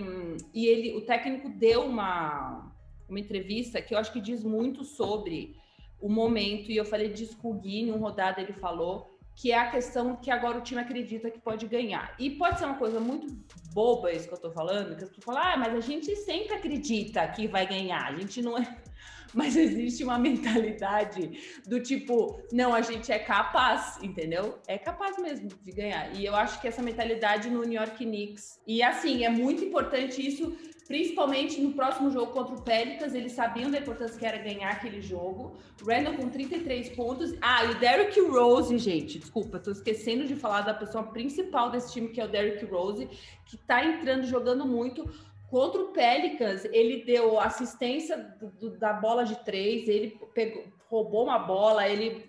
e 0.53 0.67
ele, 0.67 0.97
o 0.97 1.01
técnico 1.03 1.49
deu 1.49 1.83
uma, 1.83 2.73
uma 3.09 3.21
entrevista 3.21 3.81
que 3.81 3.95
eu 3.95 3.99
acho 3.99 4.13
que 4.13 4.21
diz 4.21 4.43
muito 4.43 4.85
sobre 4.85 5.57
o 6.01 6.09
momento, 6.09 6.71
e 6.71 6.77
eu 6.77 6.85
falei 6.85 7.09
disso 7.09 7.39
com 7.39 7.53
o 7.53 7.55
Gui, 7.55 7.81
em 7.81 7.93
um 7.93 7.99
rodada 7.99 8.41
ele 8.41 8.53
falou, 8.53 9.14
que 9.35 9.53
é 9.53 9.59
a 9.59 9.71
questão 9.71 10.17
que 10.17 10.31
agora 10.31 10.59
o 10.59 10.61
time 10.61 10.81
acredita 10.81 11.31
que 11.31 11.41
pode 11.41 11.67
ganhar. 11.67 12.15
E 12.19 12.31
pode 12.31 12.59
ser 12.59 12.67
uma 12.67 12.77
coisa 12.77 13.01
muito 13.01 13.27
boba 13.73 14.13
isso 14.13 14.29
que 14.29 14.35
eu 14.35 14.41
tô 14.41 14.51
falando, 14.53 14.97
que 14.97 15.05
as 15.05 15.11
pessoas 15.11 15.25
falam, 15.25 15.43
ah, 15.43 15.57
mas 15.57 15.75
a 15.75 15.81
gente 15.81 16.15
sempre 16.17 16.55
acredita 16.55 17.27
que 17.29 17.49
vai 17.49 17.67
ganhar, 17.67 18.07
a 18.07 18.15
gente 18.15 18.41
não 18.41 18.57
é 18.57 18.65
mas 19.35 19.57
existe 19.57 20.05
uma 20.05 20.17
mentalidade 20.17 21.63
do 21.67 21.81
tipo, 21.81 22.41
não, 22.53 22.73
a 22.73 22.81
gente 22.81 23.11
é 23.11 23.19
capaz, 23.19 23.99
entendeu? 24.01 24.59
É 24.69 24.79
capaz 24.79 25.19
mesmo 25.19 25.49
de 25.49 25.73
ganhar. 25.73 26.15
E 26.15 26.25
eu 26.25 26.37
acho 26.37 26.61
que 26.61 26.69
essa 26.69 26.81
mentalidade 26.81 27.51
no 27.51 27.63
New 27.63 27.73
York 27.73 28.05
Knicks. 28.05 28.61
E 28.65 28.81
assim, 28.83 29.25
é 29.25 29.29
muito 29.29 29.65
importante 29.65 30.25
isso, 30.25 30.57
principalmente 30.87 31.61
no 31.61 31.73
próximo 31.73 32.11
jogo 32.11 32.33
contra 32.33 32.55
o 32.55 32.63
Pelicans, 32.63 33.15
eles 33.15 33.33
sabiam 33.33 33.71
da 33.71 33.79
importância 33.79 34.19
que 34.19 34.27
era 34.27 34.39
ganhar 34.39 34.71
aquele 34.71 35.01
jogo. 35.01 35.57
Randall 35.87 36.15
com 36.15 36.29
33 36.29 36.91
pontos. 36.91 37.35
Ah, 37.41 37.65
e 37.65 37.71
o 37.71 37.79
Derrick 37.79 38.21
Rose, 38.21 38.77
gente, 38.79 39.19
desculpa, 39.19 39.59
tô 39.59 39.71
esquecendo 39.71 40.27
de 40.27 40.37
falar 40.37 40.63
da 40.63 40.75
pessoa 40.75 41.05
principal 41.05 41.71
desse 41.71 41.93
time, 41.93 42.09
que 42.09 42.21
é 42.21 42.25
o 42.25 42.29
Derrick 42.29 42.65
Rose, 42.67 43.09
que 43.47 43.57
tá 43.57 43.85
entrando, 43.85 44.27
jogando 44.27 44.67
muito. 44.67 45.09
Contra 45.51 45.81
o 45.81 45.89
Pelicans, 45.93 46.65
ele 46.67 47.05
deu 47.05 47.39
assistência 47.39 48.17
do, 48.41 48.51
do, 48.51 48.79
da 48.79 48.93
bola 48.93 49.25
de 49.25 49.37
três, 49.45 49.89
ele 49.89 50.19
pegou, 50.35 50.65
roubou 50.89 51.25
uma 51.25 51.39
bola, 51.39 51.89
ele, 51.89 52.27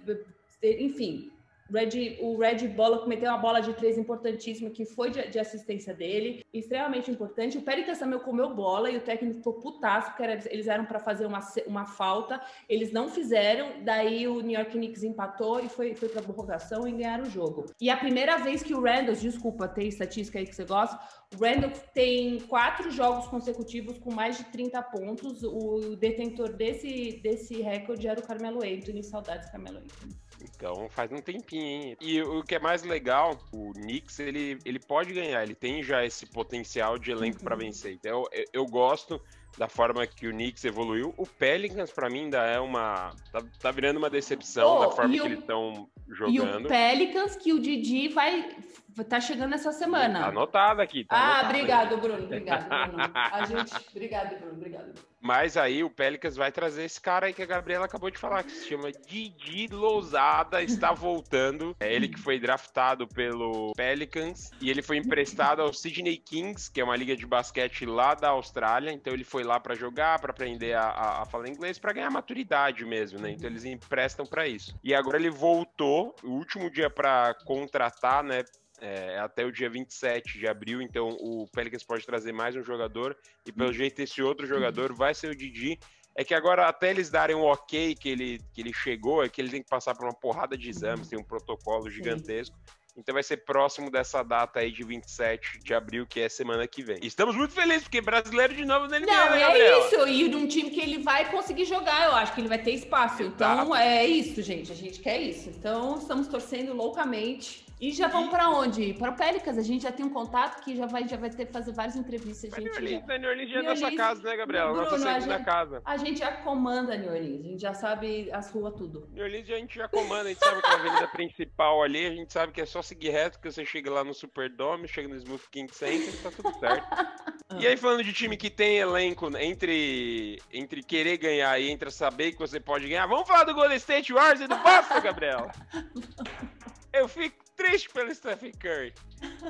enfim, 0.62 1.32
Red, 1.72 2.18
o 2.22 2.38
Red 2.38 2.68
Bola 2.68 3.00
cometeu 3.00 3.30
uma 3.30 3.38
bola 3.38 3.60
de 3.60 3.74
três 3.74 3.98
importantíssima, 3.98 4.70
que 4.70 4.86
foi 4.86 5.10
de, 5.10 5.28
de, 5.30 5.40
assistência 5.40 5.94
dele, 5.94 6.46
extremamente 6.54 7.10
importante. 7.10 7.58
O 7.58 7.62
Pelicans 7.62 7.98
também 7.98 8.20
comeu 8.20 8.54
bola 8.54 8.92
e 8.92 8.98
o 8.98 9.02
técnico 9.02 9.38
ficou 9.38 9.54
putaço, 9.54 10.10
porque 10.10 10.24
era, 10.24 10.40
eles 10.52 10.68
eram 10.68 10.86
para 10.86 11.00
fazer 11.00 11.26
uma, 11.26 11.40
uma 11.66 11.86
falta, 11.86 12.40
eles 12.70 12.92
não 12.92 13.10
fizeram, 13.10 13.84
daí 13.84 14.28
o 14.28 14.42
New 14.42 14.58
York 14.58 14.72
Knicks 14.72 15.04
empatou 15.04 15.60
e 15.60 15.68
foi, 15.68 15.96
foi 15.96 16.10
para 16.10 16.22
a 16.22 16.24
prorrogação 16.24 16.88
e 16.88 16.92
ganharam 16.92 17.24
o 17.24 17.30
jogo. 17.30 17.66
E 17.82 17.90
a 17.90 17.98
primeira 17.98 18.38
vez 18.38 18.62
que 18.62 18.74
o 18.74 18.82
Randall, 18.82 19.16
desculpa, 19.16 19.68
tem 19.68 19.88
estatística 19.88 20.38
aí 20.38 20.46
que 20.46 20.56
você 20.56 20.66
gosta, 20.66 21.00
o 21.34 21.44
Randall 21.44 21.72
tem 21.94 22.40
quatro 22.42 22.92
jogos 22.92 23.28
consecutivos 23.28 23.98
com 23.98 24.14
mais 24.14 24.38
de 24.38 24.44
30 24.46 24.82
pontos, 24.84 25.44
o 25.44 25.96
detentor 25.96 26.54
desse, 26.54 27.20
desse 27.24 27.62
recorde 27.62 28.08
era 28.08 28.20
o 28.20 28.24
Carmelo 28.24 28.64
Anthony, 28.64 29.04
saudades 29.04 29.50
Carmelo 29.50 29.80
Anthony. 29.80 30.25
Então 30.56 30.88
faz 30.90 31.12
um 31.12 31.22
tempinho, 31.22 31.64
hein? 31.64 31.98
E 32.02 32.22
o 32.22 32.44
que 32.44 32.56
é 32.56 32.60
mais 32.60 32.84
legal, 32.84 33.38
o 33.52 33.74
Knicks, 33.74 34.20
ele, 34.20 34.58
ele 34.66 34.80
pode 34.80 35.14
ganhar, 35.14 35.44
ele 35.44 35.56
tem 35.56 35.84
já 35.84 36.06
esse 36.06 36.26
potencial 36.26 36.98
de 36.98 37.12
elenco 37.12 37.40
uhum. 37.40 37.44
para 37.44 37.56
vencer. 37.56 37.94
Então 37.94 38.26
eu, 38.32 38.46
eu 38.54 38.66
gosto 38.66 39.22
da 39.58 39.68
forma 39.68 40.06
que 40.06 40.28
o 40.28 40.32
Knicks 40.32 40.64
evoluiu. 40.66 41.14
O 41.18 41.26
Pelicans, 41.26 41.92
para 41.92 42.10
mim, 42.10 42.26
ainda 42.26 42.40
é 42.46 42.60
uma. 42.60 43.12
Tá, 43.32 43.44
tá 43.60 43.72
virando 43.72 43.98
uma 43.98 44.10
decepção 44.10 44.78
oh, 44.78 44.80
da 44.80 44.92
forma 44.92 45.14
que 45.14 45.22
o... 45.22 45.26
eles 45.26 45.40
estão 45.40 45.90
jogando. 46.08 46.64
E 46.64 46.66
o 46.66 46.68
Pelicans, 46.68 47.36
que 47.36 47.54
o 47.54 47.60
Didi 47.60 48.10
vai 48.10 48.56
Tá 49.04 49.20
chegando 49.20 49.54
essa 49.54 49.74
semana. 49.74 50.20
Tá 50.20 50.28
anotado 50.28 50.82
aqui. 50.82 51.04
Tá 51.04 51.18
ah, 51.18 51.40
anotado 51.40 51.50
obrigado, 51.50 51.94
aqui. 51.94 52.02
Bruno. 52.02 52.24
Obrigado, 52.24 52.70
Bruno. 52.70 53.12
A 53.14 53.46
gente. 53.46 53.74
Obrigado, 53.92 54.40
Bruno. 54.40 54.54
Obrigado. 54.54 54.94
Mas 55.26 55.58
aí 55.58 55.84
o 55.84 55.90
Pelicans 55.90 56.36
vai 56.36 56.52
trazer 56.52 56.84
esse 56.84 57.02
cara 57.02 57.26
aí 57.26 57.34
que 57.34 57.42
a 57.42 57.48
Gabriela 57.48 57.86
acabou 57.86 58.12
de 58.12 58.18
falar, 58.18 58.44
que 58.44 58.52
se 58.52 58.70
chama 58.70 58.92
Didi 58.92 59.68
Lousada, 59.72 60.62
está 60.62 60.94
voltando. 60.94 61.76
É 61.80 61.92
ele 61.92 62.08
que 62.08 62.20
foi 62.20 62.40
draftado 62.40 63.08
pelo 63.08 63.74
Pelicans 63.76 64.52
e 64.62 64.70
ele 64.70 64.84
foi 64.84 64.98
emprestado 64.98 65.64
ao 65.64 65.74
Sydney 65.74 66.18
Kings, 66.18 66.72
que 66.72 66.80
é 66.80 66.84
uma 66.84 66.96
liga 66.96 67.16
de 67.16 67.26
basquete 67.26 67.88
lá 67.88 68.14
da 68.14 68.30
Austrália. 68.30 68.92
Então 68.92 69.14
ele 69.14 69.24
foi 69.24 69.44
lá 69.46 69.60
para 69.60 69.76
jogar, 69.76 70.20
para 70.20 70.32
aprender 70.32 70.74
a, 70.74 70.84
a, 70.84 71.22
a, 71.22 71.26
falar 71.26 71.48
inglês, 71.48 71.80
para 71.80 71.94
ganhar 71.94 72.10
maturidade 72.10 72.84
mesmo, 72.84 73.20
né? 73.20 73.32
Então 73.32 73.50
eles 73.50 73.64
emprestam 73.64 74.26
para 74.26 74.48
isso. 74.48 74.78
E 74.84 74.94
agora 74.94 75.18
ele 75.18 75.30
voltou, 75.30 76.16
o 76.24 76.32
último 76.32 76.70
dia 76.70 76.90
para 76.90 77.34
contratar, 77.46 78.24
né? 78.24 78.44
é, 78.82 79.18
até 79.20 79.46
o 79.46 79.52
dia 79.52 79.70
27 79.70 80.38
de 80.38 80.48
abril, 80.48 80.82
então 80.82 81.10
o 81.20 81.48
Pelicans 81.52 81.84
pode 81.84 82.06
trazer 82.06 82.32
mais 82.32 82.56
um 82.56 82.64
jogador, 82.64 83.18
e 83.46 83.52
pelo 83.52 83.70
uhum. 83.70 83.74
jeito 83.74 84.02
esse 84.02 84.22
outro 84.22 84.46
jogador 84.46 84.94
vai 84.94 85.14
ser 85.14 85.30
o 85.30 85.36
Didi. 85.36 85.80
É 86.18 86.24
que 86.24 86.34
agora, 86.34 86.68
até 86.68 86.92
eles 86.92 87.10
darem 87.10 87.36
um 87.36 87.44
ok 87.44 87.94
que 87.94 88.08
ele, 88.08 88.40
que 88.54 88.62
ele 88.62 88.74
chegou, 88.74 89.24
é 89.24 89.28
que 89.28 89.42
ele 89.42 89.50
tem 89.50 89.62
que 89.62 89.70
passar 89.70 89.94
por 89.94 90.06
uma 90.06 90.14
porrada 90.14 90.58
de 90.58 90.70
exames, 90.70 91.10
tem 91.10 91.20
um 91.20 91.24
protocolo 91.24 91.90
gigantesco. 91.90 92.56
Então 92.98 93.14
vai 93.14 93.24
ser 93.24 93.38
próximo 93.38 93.92
dessa 93.92 94.24
data 94.24 94.60
aí 94.60 94.72
de 94.72 94.84
27 94.84 95.60
de 95.60 95.74
abril, 95.74 96.06
que 96.08 96.22
é 96.22 96.30
semana 96.30 96.66
que 96.66 96.82
vem. 96.82 96.98
estamos 97.02 97.36
muito 97.36 97.54
felizes, 97.54 97.84
porque 97.84 98.00
brasileiro 98.00 98.56
de 98.56 98.64
novo 98.64 98.88
na 98.88 99.00
NBA, 99.00 99.06
Não, 99.06 99.30
né, 99.32 99.42
é 99.42 99.80
isso. 99.80 100.08
E 100.08 100.30
num 100.30 100.48
time 100.48 100.70
que 100.70 100.80
ele 100.80 101.00
vai 101.00 101.30
conseguir 101.30 101.66
jogar, 101.66 102.06
eu 102.06 102.16
acho 102.16 102.34
que 102.34 102.42
ele 102.42 102.48
vai 102.48 102.60
ter 102.60 102.72
espaço. 102.72 103.24
Então 103.24 103.76
é 103.76 104.06
isso, 104.06 104.42
gente. 104.42 104.72
A 104.72 104.76
gente 104.76 105.00
quer 105.00 105.20
isso. 105.20 105.50
Então 105.50 105.98
estamos 105.98 106.28
torcendo 106.28 106.74
loucamente. 106.74 107.65
E 107.86 107.92
já 107.92 108.08
vamos 108.08 108.32
para 108.32 108.50
onde? 108.50 108.96
Para 108.96 109.12
o 109.12 109.16
Pelicans. 109.16 109.60
A 109.60 109.62
gente 109.62 109.84
já 109.84 109.92
tem 109.92 110.04
um 110.04 110.10
contato 110.10 110.64
que 110.64 110.76
já 110.76 110.88
vai, 110.88 111.08
já 111.08 111.18
vai 111.18 111.30
ter 111.30 111.46
fazer 111.46 111.72
várias 111.72 111.96
entrevistas. 111.96 112.52
A 112.52 112.60
gente 112.60 112.64
New 112.64 112.74
Orleans, 112.74 113.06
já? 113.08 113.18
New 113.20 113.30
Orleans 113.30 113.50
já 113.52 113.60
é 113.60 113.62
nossa 113.62 113.84
Orleans- 113.86 113.98
casa, 113.98 114.24
né, 114.24 114.38
Gabriela? 114.38 114.68
Bruno, 114.72 114.84
nossa 114.86 114.96
a 114.96 115.14
segunda 115.14 115.36
gente- 115.38 115.46
casa. 115.46 115.82
a 115.86 115.98
gente 115.98 116.18
já 116.18 116.32
comanda 116.38 116.98
New 116.98 117.12
Orleans. 117.12 117.46
A 117.46 117.48
gente 117.48 117.62
já 117.62 117.74
sabe 117.76 118.32
as 118.32 118.50
ruas 118.50 118.74
tudo. 118.74 119.08
New 119.12 119.24
Orleans 119.24 119.48
a 119.52 119.56
gente 119.58 119.76
já 119.76 119.88
comanda, 119.88 120.24
a 120.24 120.30
gente 120.30 120.40
sabe 120.44 120.62
que 120.64 120.68
é 120.68 120.72
a 120.72 120.76
avenida 120.80 121.08
principal 121.10 121.84
ali, 121.84 122.08
a 122.08 122.10
gente 122.10 122.34
sabe 122.34 122.52
que 122.54 122.62
é 122.62 122.66
só 122.66 122.82
seguir 122.82 123.10
reto, 123.12 123.40
que 123.40 123.52
você 123.52 123.64
chega 123.64 123.92
lá 123.92 124.04
no 124.04 124.16
Superdome, 124.16 124.88
chega 124.88 125.08
no 125.08 125.16
Smooth 125.18 125.44
King 125.52 125.72
Center, 125.72 126.12
tá 126.24 126.32
tudo 126.32 126.60
certo. 126.60 126.88
E 127.60 127.68
aí, 127.68 127.78
falando 127.78 128.04
de 128.04 128.12
time 128.12 128.36
que 128.36 128.50
tem 128.50 128.80
elenco 128.80 129.30
entre, 129.38 130.42
entre 130.52 130.82
querer 130.82 131.18
ganhar 131.18 131.58
e 131.60 131.70
entre 131.70 131.92
saber 131.92 132.32
que 132.32 132.40
você 132.40 132.60
pode 132.60 132.88
ganhar, 132.88 133.06
vamos 133.06 133.28
falar 133.28 133.44
do 133.44 133.54
Golden 133.54 133.78
State 133.78 134.12
Warriors 134.12 134.42
e 134.42 134.48
do 134.48 134.58
Boston, 134.58 135.00
Gabriela? 135.00 135.52
Eu 136.92 137.08
fico 137.08 137.45
triste 137.56 137.90
pelo 137.90 138.14
Stephen 138.14 138.52
Curry. 138.52 138.94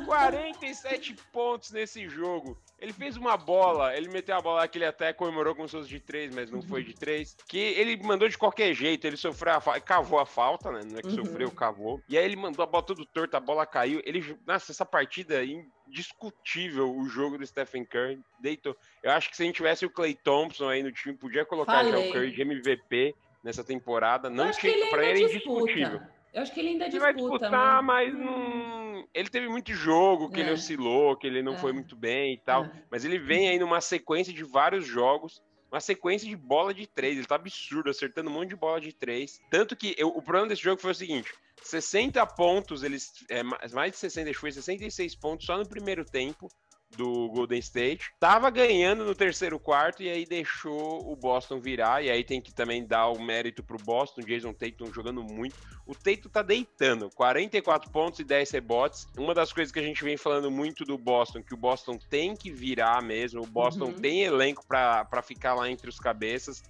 47 0.06 1.16
pontos 1.32 1.72
nesse 1.72 2.08
jogo. 2.08 2.58
Ele 2.80 2.92
fez 2.94 3.16
uma 3.18 3.38
bola, 3.38 3.96
ele 3.96 4.10
meteu 4.10 4.36
a 4.36 4.42
bola 4.42 4.68
que 4.68 4.78
ele 4.78 4.86
até 4.86 5.14
comemorou 5.14 5.56
como 5.56 5.68
se 5.68 5.76
fosse 5.78 5.90
de 5.90 6.00
três, 6.00 6.34
mas 6.36 6.52
não 6.52 6.62
foi 6.62 6.84
de 6.84 6.94
três. 6.94 7.36
Que 7.48 7.58
ele 7.58 7.98
mandou 8.04 8.28
de 8.28 8.38
qualquer 8.38 8.74
jeito, 8.74 9.06
ele 9.08 9.18
sofreu 9.18 9.54
a 9.54 9.62
falta, 9.62 9.80
cavou 9.80 10.20
a 10.20 10.26
falta, 10.26 10.72
né? 10.72 10.82
Não 10.86 11.00
é 11.00 11.02
que 11.02 11.08
Uhum. 11.08 11.26
sofreu, 11.26 11.52
cavou. 11.52 12.02
E 12.08 12.18
aí 12.18 12.26
ele 12.26 12.36
mandou 12.36 12.64
a 12.64 12.66
bola 12.68 12.84
todo 12.84 13.06
torta, 13.06 13.38
a 13.38 13.40
bola 13.40 13.66
caiu. 13.66 14.02
Ele, 14.06 14.38
nossa, 14.46 14.72
essa 14.72 14.86
partida 14.86 15.42
é 15.42 15.48
indiscutível, 15.88 16.94
o 16.96 17.08
jogo 17.08 17.38
do 17.38 17.48
Stephen 17.48 17.86
Curry. 17.86 18.20
Deitou. 18.40 18.76
Eu 19.02 19.12
acho 19.12 19.30
que 19.30 19.36
se 19.38 19.44
a 19.44 19.46
gente 19.46 19.56
tivesse 19.56 19.86
o 19.86 19.90
Clay 19.90 20.14
Thompson 20.14 20.70
aí 20.70 20.84
no 20.84 20.92
time, 20.92 21.16
podia 21.16 21.46
colocar 21.46 21.84
já 21.86 21.98
o 21.98 22.12
Curry 22.12 22.32
de 22.32 22.42
MVP 22.42 23.16
nessa 23.44 23.64
temporada. 23.64 24.30
Não 24.30 24.52
tinha, 24.52 24.90
pra 24.90 25.06
ele 25.06 25.24
é 25.24 25.28
indiscutível. 25.28 26.02
Eu 26.36 26.42
acho 26.42 26.54
que 26.54 26.60
ele 26.60 26.70
ainda 26.70 26.86
Ele 26.86 27.00
vai 27.00 27.14
disputa. 27.14 27.38
disputar, 27.40 27.82
mas- 27.82 28.14
mas 28.14 28.24
não. 28.24 29.08
Ele 29.14 29.30
teve 29.30 29.48
muito 29.48 29.74
jogo 29.74 30.30
que 30.30 30.40
ele 30.42 30.50
É. 30.50 30.54
oscilou, 30.54 31.16
que 31.16 31.26
ele 31.26 31.42
não 31.42 31.54
É. 31.54 31.58
foi 31.58 31.72
muito 31.72 31.96
bem 31.96 32.34
e 32.34 32.38
tal. 32.38 32.66
É. 32.66 32.72
Mas 32.92 33.06
ele 33.06 33.18
vem 33.18 33.48
aí 33.50 33.58
numa 33.58 33.80
sequência 33.82 34.34
de 34.34 34.44
vários 34.44 34.86
jogos, 34.86 35.42
uma 35.72 35.80
sequência 35.80 36.28
de 36.28 36.36
bola 36.36 36.74
de 36.74 36.86
três. 36.88 37.18
Ele 37.18 37.26
tá 37.26 37.36
absurdo, 37.36 37.90
acertando 37.90 38.30
um 38.30 38.34
monte 38.34 38.50
de 38.50 38.56
bola 38.56 38.80
de 38.82 38.92
três. 38.94 39.40
Tanto 39.50 39.76
que 39.76 39.96
eu- 39.98 40.10
o 40.10 40.22
problema 40.22 40.48
desse 40.48 40.62
jogo 40.62 40.82
foi 40.82 40.92
o 40.92 40.96
seguinte: 40.96 41.34
60 41.64 42.26
pontos, 42.26 42.84
eles. 42.84 43.14
É, 43.30 43.42
mais 43.42 43.74
mais 43.74 43.92
de 43.94 43.98
60, 43.98 44.30
acho 44.30 44.38
que 44.38 44.42
foi 44.42 44.52
66 44.52 45.16
pontos 45.16 45.46
só 45.46 45.58
no 45.58 45.68
primeiro 45.68 46.04
tempo 46.04 46.48
do 46.96 47.28
Golden 47.30 47.60
State. 47.60 48.12
Tava 48.20 48.50
ganhando 48.50 49.04
no 49.06 49.14
terceiro 49.14 49.60
quarto 49.60 50.02
e 50.02 50.10
aí 50.10 50.26
deixou 50.26 51.12
o 51.12 51.16
Boston 51.16 51.60
virar. 51.60 52.04
E 52.04 52.10
aí 52.10 52.24
tem 52.24 52.42
que 52.42 52.54
também 52.54 52.86
dar 52.86 53.08
o 53.10 53.22
mérito 53.22 53.62
pro 53.64 53.78
Boston. 53.78 54.22
Jason 54.22 54.54
Tatum 54.54 54.92
jogando 54.94 55.24
muito. 55.24 55.56
O 55.86 55.94
Tatum 55.94 56.30
tá 56.30 56.42
deitando. 56.42 57.10
44 57.14 57.90
pontos 57.92 58.20
e 58.20 58.24
10 58.24 58.50
rebotes. 58.52 59.08
Uma 59.18 59.34
das 59.34 59.52
coisas 59.52 59.72
que 59.72 59.80
a 59.80 59.84
gente 59.84 60.04
vem 60.04 60.18
falando 60.18 60.50
muito 60.50 60.86
do 60.86 60.98
Boston, 60.98 61.44
que 61.44 61.54
o 61.54 61.58
Boston 61.58 61.98
tem 62.10 62.36
que 62.36 62.50
virar 62.52 63.02
mesmo. 63.04 63.42
O 63.44 63.48
Boston 63.48 63.86
Uhum. 63.86 63.94
tem 63.94 64.24
elenco 64.24 64.66
pra 64.66 65.22
ficar 65.24 65.54
lá 65.54 65.70
entre 65.70 65.90
os 65.90 66.00
cabeças. 66.00 66.64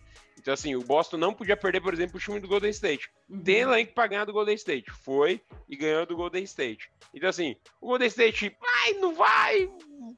Então, 0.46 0.54
assim, 0.54 0.76
o 0.76 0.84
Boston 0.84 1.18
não 1.18 1.34
podia 1.34 1.58
perder, 1.58 1.82
por 1.82 1.92
exemplo, 1.92 2.18
o 2.18 2.20
time 2.20 2.40
do 2.40 2.48
Golden 2.48 2.70
State. 2.70 3.10
Uhum. 3.28 3.42
Tem 3.42 3.62
elenco 3.62 3.96
pra 3.96 4.06
ganhar 4.06 4.26
do 4.26 4.32
Golden 4.32 4.54
State. 4.54 4.92
Foi 4.92 5.42
e 5.68 5.76
ganhou 5.76 6.06
do 6.06 6.16
Golden 6.16 6.44
State. 6.44 6.88
Então, 7.16 7.28
assim, 7.28 7.56
o 7.82 7.88
Golden 7.88 8.08
State 8.08 8.56
vai, 8.62 8.94
não 8.94 9.16
vai. 9.16 9.68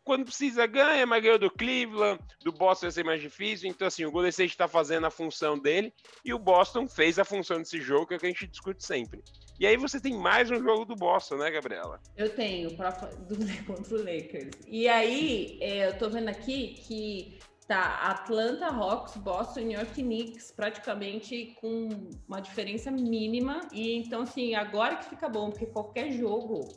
Quando 0.03 0.25
precisa, 0.25 0.65
ganha, 0.65 1.05
mas 1.05 1.23
ganhou 1.23 1.39
do 1.39 1.49
Cleveland. 1.49 2.19
Do 2.43 2.51
Boston 2.51 2.87
vai 2.87 2.91
ser 2.91 3.05
mais 3.05 3.21
difícil. 3.21 3.69
Então, 3.69 3.87
assim, 3.87 4.03
o 4.03 4.11
Golden 4.11 4.27
State 4.27 4.57
tá 4.57 4.67
fazendo 4.67 5.07
a 5.07 5.09
função 5.09 5.57
dele. 5.57 5.93
E 6.25 6.33
o 6.33 6.39
Boston 6.39 6.89
fez 6.89 7.17
a 7.17 7.23
função 7.23 7.59
desse 7.59 7.79
jogo, 7.79 8.07
que 8.07 8.15
é 8.15 8.17
o 8.17 8.19
que 8.19 8.25
a 8.25 8.29
gente 8.29 8.47
discute 8.47 8.85
sempre. 8.85 9.23
E 9.57 9.65
aí 9.65 9.77
você 9.77 9.97
tem 9.97 10.13
mais 10.13 10.51
um 10.51 10.61
jogo 10.61 10.83
do 10.83 10.93
Boston, 10.93 11.37
né, 11.37 11.49
Gabriela? 11.49 12.01
Eu 12.17 12.35
tenho 12.35 12.75
pra, 12.75 12.89
do, 12.89 13.37
contra 13.65 13.95
o 13.95 13.99
Lakers. 13.99 14.51
E 14.67 14.89
aí, 14.89 15.57
é, 15.61 15.87
eu 15.87 15.97
tô 15.97 16.09
vendo 16.09 16.27
aqui 16.27 16.75
que 16.85 17.39
tá 17.67 17.99
Atlanta 18.03 18.67
Hawks, 18.67 19.17
Boston, 19.17 19.61
New 19.61 19.77
York 19.77 20.01
Knicks, 20.01 20.51
praticamente 20.51 21.55
com 21.59 21.89
uma 22.27 22.39
diferença 22.39 22.89
mínima. 22.89 23.59
E 23.73 23.97
então, 23.97 24.21
assim, 24.21 24.55
agora 24.55 24.95
que 24.95 25.05
fica 25.05 25.27
bom, 25.27 25.49
porque 25.49 25.65
qualquer 25.65 26.11
jogo 26.11 26.67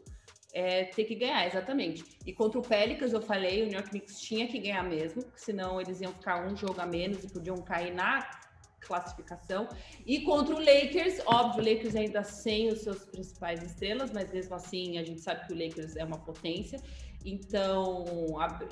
é, 0.52 0.84
tem 0.86 1.04
que 1.04 1.14
ganhar, 1.14 1.46
exatamente. 1.46 2.04
E 2.26 2.32
contra 2.32 2.58
o 2.58 2.62
Pelicans, 2.62 3.12
eu 3.12 3.22
falei, 3.22 3.62
o 3.62 3.66
New 3.66 3.74
York 3.74 3.90
Knicks 3.90 4.20
tinha 4.20 4.48
que 4.48 4.58
ganhar 4.58 4.82
mesmo, 4.82 5.22
senão 5.36 5.80
eles 5.80 6.00
iam 6.00 6.12
ficar 6.12 6.44
um 6.44 6.56
jogo 6.56 6.80
a 6.80 6.86
menos 6.86 7.22
e 7.22 7.28
podiam 7.28 7.56
cair 7.58 7.94
na 7.94 8.28
classificação. 8.80 9.68
E 10.04 10.22
contra 10.22 10.54
o 10.54 10.58
Lakers, 10.58 11.20
óbvio, 11.26 11.62
o 11.62 11.72
Lakers 11.72 11.94
ainda 11.94 12.24
sem 12.24 12.68
os 12.68 12.80
seus 12.80 13.04
principais 13.04 13.62
estrelas, 13.62 14.10
mas 14.10 14.32
mesmo 14.32 14.54
assim 14.54 14.98
a 14.98 15.04
gente 15.04 15.20
sabe 15.20 15.46
que 15.46 15.52
o 15.52 15.56
Lakers 15.56 15.94
é 15.94 16.04
uma 16.04 16.18
potência. 16.18 16.80
Então, 17.24 18.04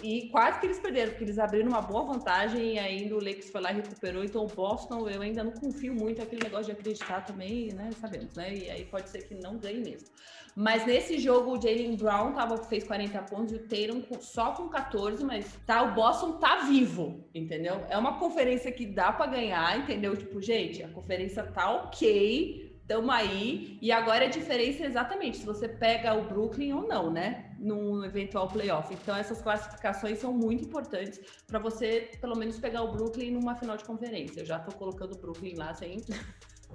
e 0.03 0.29
quase 0.31 0.59
que 0.59 0.67
eles 0.67 0.79
perderam, 0.79 1.11
porque 1.11 1.25
eles 1.25 1.39
abriram 1.39 1.69
uma 1.69 1.83
boa 1.83 2.05
vantagem 2.05 2.75
e 2.75 2.79
ainda 2.79 3.15
o 3.15 3.19
Lakers 3.19 3.51
foi 3.51 3.61
lá 3.61 3.73
e 3.73 3.77
recuperou. 3.77 4.25
Então, 4.25 4.45
o 4.45 4.49
Boston, 4.49 5.09
eu 5.09 5.21
ainda 5.21 5.45
não 5.45 5.53
confio 5.53 5.95
muito 5.95 6.19
naquele 6.19 6.43
negócio 6.43 6.67
de 6.67 6.73
acreditar 6.73 7.27
também, 7.27 7.73
né? 7.75 7.91
Sabemos, 8.01 8.35
né? 8.35 8.55
E 8.55 8.71
aí 8.71 8.85
pode 8.87 9.11
ser 9.11 9.29
que 9.29 9.35
não 9.35 9.59
ganhe 9.59 9.81
mesmo. 9.81 10.09
Mas 10.57 10.85
nesse 10.87 11.19
jogo, 11.19 11.53
o 11.57 11.61
Jalen 11.61 11.95
Brown 11.95 12.33
tava, 12.33 12.57
fez 12.65 12.83
40 12.85 13.23
pontos 13.23 13.53
e 13.53 13.57
o 13.57 13.69
Tatum 13.69 14.03
só 14.21 14.53
com 14.53 14.69
14, 14.69 15.23
mas 15.25 15.57
tá, 15.65 15.83
o 15.83 15.95
Boston 15.95 16.33
tá 16.33 16.65
vivo, 16.67 17.25
entendeu? 17.35 17.85
É 17.89 17.97
uma 17.97 18.19
conferência 18.19 18.73
que 18.73 18.85
dá 18.85 19.13
para 19.13 19.31
ganhar, 19.31 19.79
entendeu? 19.79 20.17
Tipo, 20.17 20.41
gente, 20.41 20.83
a 20.83 20.89
conferência 20.89 21.45
tá 21.45 21.71
ok, 21.71 22.68
tamo 22.89 23.13
aí, 23.13 23.79
e 23.83 23.93
agora 23.93 24.25
a 24.25 24.29
diferença 24.29 24.83
é 24.83 24.87
exatamente 24.87 25.37
se 25.37 25.47
você 25.47 25.69
pega 25.69 26.15
o 26.15 26.27
Brooklyn 26.27 26.73
ou 26.73 26.89
não, 26.89 27.11
né? 27.13 27.55
Num 27.59 28.03
eventual 28.03 28.49
playoff. 28.49 28.93
Então, 28.95 29.15
essas 29.15 29.43
classificações 29.43 30.19
são 30.19 30.33
muito 30.33 30.65
importantes 30.65 31.21
para 31.47 31.59
você, 31.59 32.11
pelo 32.19 32.37
menos, 32.37 32.59
pegar 32.59 32.83
o 32.83 32.93
Brooklyn 32.93 33.33
numa 33.33 33.55
final 33.55 33.77
de 33.77 33.85
conferência. 33.85 34.41
Eu 34.41 34.47
já 34.47 34.59
tô 34.59 34.75
colocando 34.75 35.15
o 35.15 35.19
Brooklyn 35.19 35.55
lá 35.57 35.75
sem. 35.75 35.99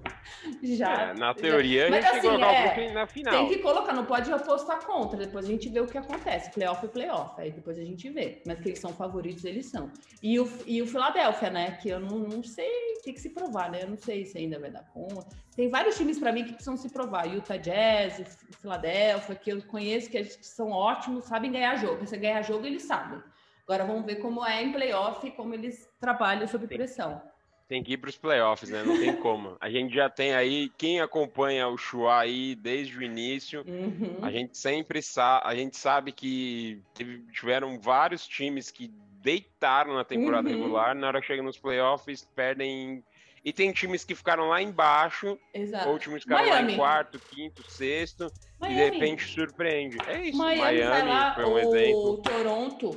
já. 0.64 1.10
É, 1.10 1.14
na 1.14 1.28
já- 1.28 1.34
teoria, 1.34 1.90
Mas 1.90 2.06
a 2.06 2.10
gente 2.10 2.12
tem 2.12 2.22
que 2.22 2.28
assim, 2.28 2.28
colocar 2.28 2.54
é, 2.54 2.60
o 2.60 2.64
Brooklyn 2.64 2.94
na 2.94 3.08
final. 3.08 3.34
Tem 3.34 3.48
que 3.48 3.58
colocar, 3.60 3.94
não 3.94 4.06
pode 4.06 4.32
apostar 4.32 4.86
contra. 4.86 5.18
Depois 5.18 5.46
a 5.46 5.48
gente 5.48 5.70
vê 5.70 5.80
o 5.80 5.88
que 5.88 5.98
acontece. 5.98 6.52
Playoff 6.52 6.86
é 6.86 6.90
playoff. 6.90 7.40
Aí 7.40 7.52
depois 7.52 7.78
a 7.78 7.84
gente 7.84 8.10
vê. 8.10 8.42
Mas 8.46 8.60
que 8.60 8.70
eles 8.70 8.80
são 8.80 8.94
favoritos, 8.94 9.46
eles 9.46 9.68
são. 9.68 9.92
E 10.22 10.40
o, 10.40 10.50
e 10.66 10.82
o 10.82 10.88
Philadelphia, 10.88 11.50
né? 11.50 11.78
Que 11.82 11.90
eu 11.90 12.00
não, 12.00 12.20
não 12.20 12.44
sei, 12.44 12.70
tem 13.04 13.14
que 13.14 13.22
se 13.22 13.30
provar, 13.30 13.72
né? 13.72 13.84
Eu 13.84 13.90
não 13.90 13.98
sei 13.98 14.26
se 14.26 14.38
ainda 14.38 14.60
vai 14.60 14.72
dar 14.72 14.84
conta. 14.94 15.36
Tem 15.56 15.70
vários 15.70 15.96
times 15.96 16.20
para 16.20 16.32
mim 16.32 16.44
que 16.44 16.54
precisam 16.54 16.78
se 16.78 16.90
provar. 16.90 17.26
Utah 17.26 17.58
Jazz, 17.58 18.20
o 18.50 18.58
Philadelphia, 18.58 19.36
que 19.36 19.52
eu 19.52 19.62
conheço, 19.64 20.10
que 20.10 20.24
são 20.26 20.72
ótimos, 20.72 21.26
sabem 21.26 21.52
ganhar 21.52 21.76
jogo. 21.78 22.06
Se 22.06 22.18
ganhar 22.18 22.42
jogo, 22.42 22.66
eles 22.66 22.84
sabem. 22.84 23.22
Agora 23.66 23.86
vamos 23.86 24.06
ver 24.06 24.18
como 24.18 24.46
é 24.46 24.62
em 24.62 24.74
playoff 24.74 25.30
como 25.32 25.54
eles 25.54 25.90
trabalham 26.00 26.46
sob 26.48 26.68
pressão. 26.68 27.22
Tem 27.68 27.82
que 27.84 27.94
ir 27.94 27.98
para 27.98 28.10
os 28.10 28.18
playoffs, 28.18 28.70
né? 28.70 28.84
Não 28.84 28.98
tem 29.00 29.16
como. 29.16 29.56
A 29.60 29.70
gente 29.70 29.96
já 29.96 30.10
tem 30.10 30.34
aí, 30.34 30.70
quem 30.78 31.00
acompanha 31.00 31.68
o 31.68 31.78
Chua 31.78 32.20
aí 32.20 32.56
desde 32.56 32.98
o 32.98 33.02
início, 33.02 33.64
Uhum. 33.66 34.18
a 34.22 34.30
gente 34.32 34.58
sempre 34.58 35.02
sabe, 35.02 35.48
a 35.48 35.56
gente 35.56 35.78
sabe 35.78 36.12
que 36.12 36.82
teve- 36.94 37.24
tiveram 37.32 37.80
vários 37.80 38.28
times 38.28 38.70
que 38.70 38.90
deitaram 39.22 39.94
na 39.96 40.04
temporada 40.04 40.50
Uhum. 40.50 40.56
regular, 40.56 40.94
na 40.94 41.08
hora 41.08 41.22
que 41.22 41.28
chega 41.28 41.42
nos 41.42 41.58
playoffs, 41.58 42.28
perdem. 42.36 43.04
E 43.46 43.52
tem 43.52 43.72
times 43.72 44.04
que 44.06 44.14
ficaram 44.16 44.50
lá 44.50 44.62
embaixo, 44.62 45.38
Exato. 45.54 45.90
ou 45.90 45.98
times 46.00 46.24
que 46.24 46.30
ficaram 46.30 46.50
lá 46.50 46.56
Miami. 46.56 46.74
em 46.74 46.78
quarto, 46.78 47.20
quinto, 47.30 47.64
sexto, 47.70 48.26
e 48.62 48.68
de 48.68 48.74
Miami. 48.76 48.92
repente 48.92 49.24
surpreende. 49.26 49.98
É 50.08 50.22
isso, 50.28 50.38
Miami, 50.38 50.80
Miami, 50.80 51.10
lá, 51.10 51.34
foi 51.36 51.46
um 51.46 51.54
o 51.54 51.60
exemplo. 51.60 52.22
Toronto, 52.22 52.92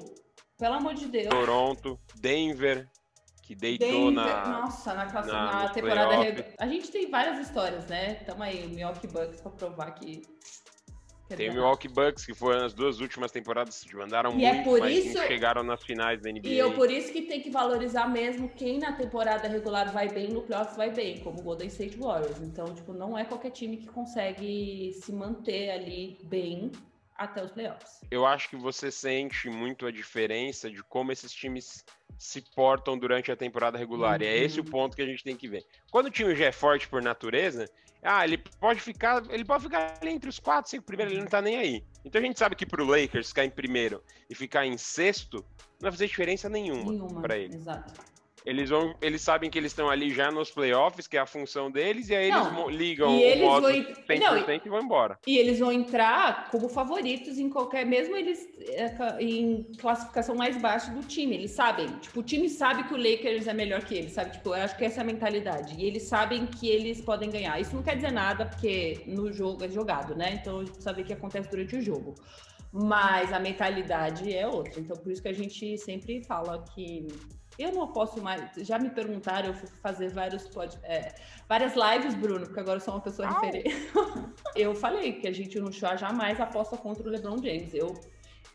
pelo 0.58 0.74
amor 0.74 0.94
de 0.94 1.06
Deus. 1.06 1.26
Toronto, 1.28 1.98
Denver, 2.14 2.88
que 3.46 3.54
deitou 3.54 4.10
Denver, 4.10 4.12
na. 4.12 4.60
Nossa, 4.60 4.92
na, 4.92 5.06
classe, 5.06 5.28
na- 5.30 5.52
na 5.62 5.68
temporada. 5.68 6.08
playoffs. 6.08 6.36
regu- 6.42 6.54
A 6.58 6.66
gente 6.66 6.90
tem 6.90 7.08
várias 7.08 7.38
histórias, 7.38 7.86
né? 7.86 8.14
Tamo 8.26 8.42
aí, 8.42 8.66
o 8.66 8.70
Milwaukee 8.70 9.06
Bucks 9.06 9.40
pra 9.40 9.50
provar 9.52 9.92
que. 9.92 10.22
Quer 11.28 11.36
Tem 11.36 11.50
o 11.50 11.54
Milwaukee 11.54 11.88
Bucks, 11.88 12.24
que 12.24 12.32
foram 12.34 12.60
nas 12.60 12.72
duas 12.72 13.00
últimas 13.00 13.32
temporadas, 13.32 13.82
que 13.82 13.96
mandaram 13.96 14.36
E 14.38 14.44
é 14.44 14.52
muito, 14.52 14.64
por 14.64 14.78
mas 14.80 14.96
isso- 15.04 15.18
chegaram 15.26 15.62
nas 15.64 15.82
finais 15.82 16.20
da 16.20 16.30
NBA. 16.30 16.48
E 16.48 16.58
eu 16.58 16.72
por 16.74 16.88
isso 16.90 17.12
que 17.12 17.22
tem 17.22 17.40
que 17.40 17.50
valorizar 17.50 18.08
mesmo 18.08 18.48
quem 18.48 18.78
na 18.78 18.92
temporada 18.92 19.48
regular 19.48 19.92
vai 19.92 20.08
bem, 20.08 20.28
no 20.28 20.42
playoff 20.42 20.76
vai 20.76 20.90
bem, 20.90 21.18
como 21.20 21.40
o 21.40 21.42
Golden 21.42 21.66
State 21.68 21.96
Warriors. 21.98 22.40
Então, 22.40 22.66
tipo, 22.74 22.92
não 22.92 23.18
é 23.18 23.24
qualquer 23.24 23.50
time 23.50 23.76
que 23.76 23.88
consegue 23.88 24.92
se 25.02 25.12
manter 25.12 25.70
ali 25.70 26.16
bem 26.24 26.70
até 27.16 27.42
os 27.42 27.50
playoffs. 27.50 28.00
Eu 28.10 28.26
acho 28.26 28.48
que 28.48 28.56
você 28.56 28.90
sente 28.90 29.48
muito 29.48 29.86
a 29.86 29.90
diferença 29.90 30.70
de 30.70 30.82
como 30.82 31.12
esses 31.12 31.32
times 31.32 31.84
se 32.18 32.40
portam 32.54 32.98
durante 32.98 33.30
a 33.30 33.36
temporada 33.36 33.78
regular. 33.78 34.20
Uhum. 34.20 34.26
E 34.26 34.28
é 34.28 34.38
esse 34.38 34.60
o 34.60 34.64
uhum. 34.64 34.70
ponto 34.70 34.96
que 34.96 35.02
a 35.02 35.06
gente 35.06 35.22
tem 35.22 35.36
que 35.36 35.48
ver. 35.48 35.64
Quando 35.90 36.06
o 36.06 36.10
time 36.10 36.34
já 36.34 36.46
é 36.46 36.52
forte 36.52 36.88
por 36.88 37.02
natureza, 37.02 37.68
ah, 38.02 38.24
ele 38.24 38.38
pode 38.60 38.80
ficar, 38.80 39.22
ele 39.30 39.44
pode 39.44 39.64
ficar 39.64 39.98
ali 40.00 40.10
entre 40.10 40.28
os 40.28 40.38
quatro, 40.38 40.70
cinco 40.70 40.84
primeiros, 40.84 41.12
ele 41.12 41.22
não 41.22 41.28
tá 41.28 41.42
nem 41.42 41.56
aí. 41.56 41.84
Então 42.04 42.20
a 42.20 42.24
gente 42.24 42.38
sabe 42.38 42.54
que 42.54 42.64
pro 42.64 42.84
Lakers 42.84 43.28
ficar 43.28 43.44
em 43.44 43.50
primeiro 43.50 44.02
e 44.30 44.34
ficar 44.34 44.64
em 44.64 44.78
sexto 44.78 45.44
não 45.80 45.82
vai 45.82 45.92
fazer 45.92 46.06
diferença 46.06 46.48
nenhuma, 46.48 46.92
nenhuma 46.92 47.20
para 47.20 47.36
ele. 47.36 47.56
Exato. 47.56 48.15
Eles, 48.46 48.70
vão, 48.70 48.94
eles 49.02 49.22
sabem 49.22 49.50
que 49.50 49.58
eles 49.58 49.72
estão 49.72 49.90
ali 49.90 50.14
já 50.14 50.30
nos 50.30 50.52
playoffs, 50.52 51.08
que 51.08 51.16
é 51.16 51.20
a 51.20 51.26
função 51.26 51.68
deles, 51.68 52.08
e 52.10 52.14
aí 52.14 52.30
não, 52.30 52.68
eles 52.68 52.78
ligam 52.78 53.10
e 53.10 53.22
eles 53.24 53.42
o 53.42 53.46
modo 53.46 53.62
vão, 53.62 53.72
100% 53.72 54.20
não, 54.20 54.38
e, 54.38 54.68
vão 54.68 54.80
embora. 54.80 55.18
E 55.26 55.36
eles 55.36 55.58
vão 55.58 55.72
entrar 55.72 56.48
como 56.50 56.68
favoritos 56.68 57.38
em 57.38 57.50
qualquer, 57.50 57.84
mesmo 57.84 58.16
eles 58.16 58.48
é, 58.68 59.20
em 59.20 59.64
classificação 59.78 60.36
mais 60.36 60.56
baixa 60.56 60.92
do 60.92 61.02
time. 61.02 61.34
Eles 61.34 61.50
sabem, 61.50 61.88
tipo, 61.98 62.20
o 62.20 62.22
time 62.22 62.48
sabe 62.48 62.84
que 62.84 62.94
o 62.94 62.96
Lakers 62.96 63.48
é 63.48 63.52
melhor 63.52 63.82
que 63.82 63.96
eles, 63.96 64.12
sabe? 64.12 64.30
Tipo, 64.30 64.50
eu 64.50 64.62
acho 64.62 64.76
que 64.76 64.84
essa 64.84 65.00
é 65.00 65.02
a 65.02 65.06
mentalidade. 65.06 65.74
E 65.76 65.84
eles 65.84 66.04
sabem 66.04 66.46
que 66.46 66.68
eles 66.68 67.00
podem 67.00 67.28
ganhar. 67.28 67.60
Isso 67.60 67.74
não 67.74 67.82
quer 67.82 67.96
dizer 67.96 68.12
nada, 68.12 68.46
porque 68.46 69.02
no 69.08 69.32
jogo 69.32 69.64
é 69.64 69.68
jogado, 69.68 70.14
né? 70.14 70.38
Então, 70.40 70.60
a 70.60 70.64
gente 70.64 70.80
sabe 70.80 71.02
o 71.02 71.04
que 71.04 71.12
acontece 71.12 71.50
durante 71.50 71.74
o 71.74 71.82
jogo 71.82 72.14
mas 72.78 73.32
a 73.32 73.38
mentalidade 73.38 74.34
é 74.34 74.46
outra. 74.46 74.78
Então, 74.78 74.94
por 74.98 75.10
isso 75.10 75.22
que 75.22 75.28
a 75.28 75.32
gente 75.32 75.78
sempre 75.78 76.22
fala 76.24 76.62
que 76.74 77.06
eu 77.58 77.72
não 77.72 77.88
posso 77.88 78.22
mais. 78.22 78.50
Já 78.56 78.78
me 78.78 78.90
perguntaram, 78.90 79.48
eu 79.48 79.54
fui 79.54 79.68
fazer 79.82 80.08
vários 80.08 80.46
pod, 80.48 80.78
é, 80.82 81.14
várias 81.48 81.74
lives, 81.74 82.14
Bruno, 82.14 82.46
porque 82.46 82.60
agora 82.60 82.76
eu 82.76 82.80
sou 82.80 82.94
uma 82.94 83.00
pessoa 83.00 83.28
referente. 83.28 83.74
eu 84.54 84.74
falei 84.74 85.14
que 85.14 85.26
a 85.28 85.32
gente 85.32 85.58
no 85.60 85.72
chá 85.72 85.96
jamais 85.96 86.40
aposta 86.40 86.76
contra 86.76 87.06
o 87.06 87.10
LeBron 87.10 87.38
James. 87.38 87.74
Eu 87.74 87.94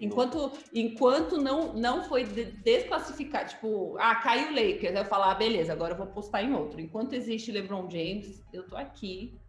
Enquanto, 0.01 0.51
enquanto 0.73 1.37
não, 1.37 1.73
não 1.73 2.03
foi 2.03 2.23
desclassificar, 2.23 3.47
tipo, 3.47 3.95
ah, 3.99 4.15
caiu 4.15 4.47
o 4.47 4.55
Lakers, 4.55 4.95
eu 4.95 5.05
falar, 5.05 5.31
ah, 5.31 5.35
beleza, 5.35 5.71
agora 5.71 5.93
eu 5.93 5.97
vou 5.97 6.07
postar 6.07 6.41
em 6.41 6.51
outro. 6.55 6.81
Enquanto 6.81 7.13
existe 7.13 7.51
LeBron 7.51 7.87
James, 7.87 8.43
eu 8.51 8.65
tô 8.67 8.75
aqui. 8.75 9.39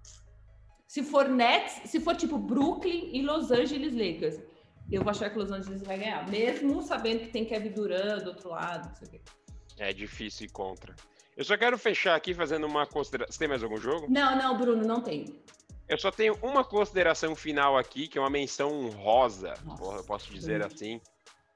Se 0.87 1.02
for 1.02 1.26
Nets, 1.26 1.90
se 1.90 1.99
for 1.99 2.14
tipo 2.14 2.37
Brooklyn 2.37 3.16
e 3.16 3.23
Los 3.23 3.50
Angeles 3.50 3.94
Lakers, 3.94 4.42
eu 4.90 5.02
vou 5.02 5.11
achar 5.11 5.30
que 5.30 5.38
Los 5.38 5.50
Angeles 5.50 5.82
vai 5.85 5.97
ganhar, 5.97 6.28
mesmo 6.28 6.82
sabendo 6.82 7.21
que 7.21 7.28
tem 7.28 7.47
Kevin 7.47 7.71
Durant 7.71 8.23
do 8.23 8.28
outro 8.28 8.50
lado, 8.50 8.90
não 8.90 8.94
sei 8.97 9.09
o 9.09 9.11
quê. 9.11 9.21
É 9.79 9.93
difícil 9.93 10.47
ir 10.47 10.50
contra. 10.50 10.95
Eu 11.37 11.45
só 11.45 11.57
quero 11.57 11.79
fechar 11.79 12.14
aqui 12.14 12.35
fazendo 12.35 12.67
uma 12.67 12.87
consideração. 12.87 13.33
Você 13.33 13.38
tem 13.38 13.49
mais 13.49 13.62
algum 13.62 13.79
jogo? 13.79 14.07
Não, 14.09 14.37
não, 14.37 14.57
Bruno, 14.57 14.85
não 14.87 15.00
tenho. 15.00 15.35
Eu 15.88 15.99
só 15.99 16.11
tenho 16.11 16.38
uma 16.43 16.64
consideração 16.64 17.35
final 17.35 17.76
aqui, 17.76 18.07
que 18.07 18.19
é 18.19 18.21
uma 18.21 18.31
menção 18.31 18.88
rosa, 18.91 19.55
eu 19.81 20.05
posso 20.05 20.33
dizer 20.33 20.64
assim, 20.64 21.00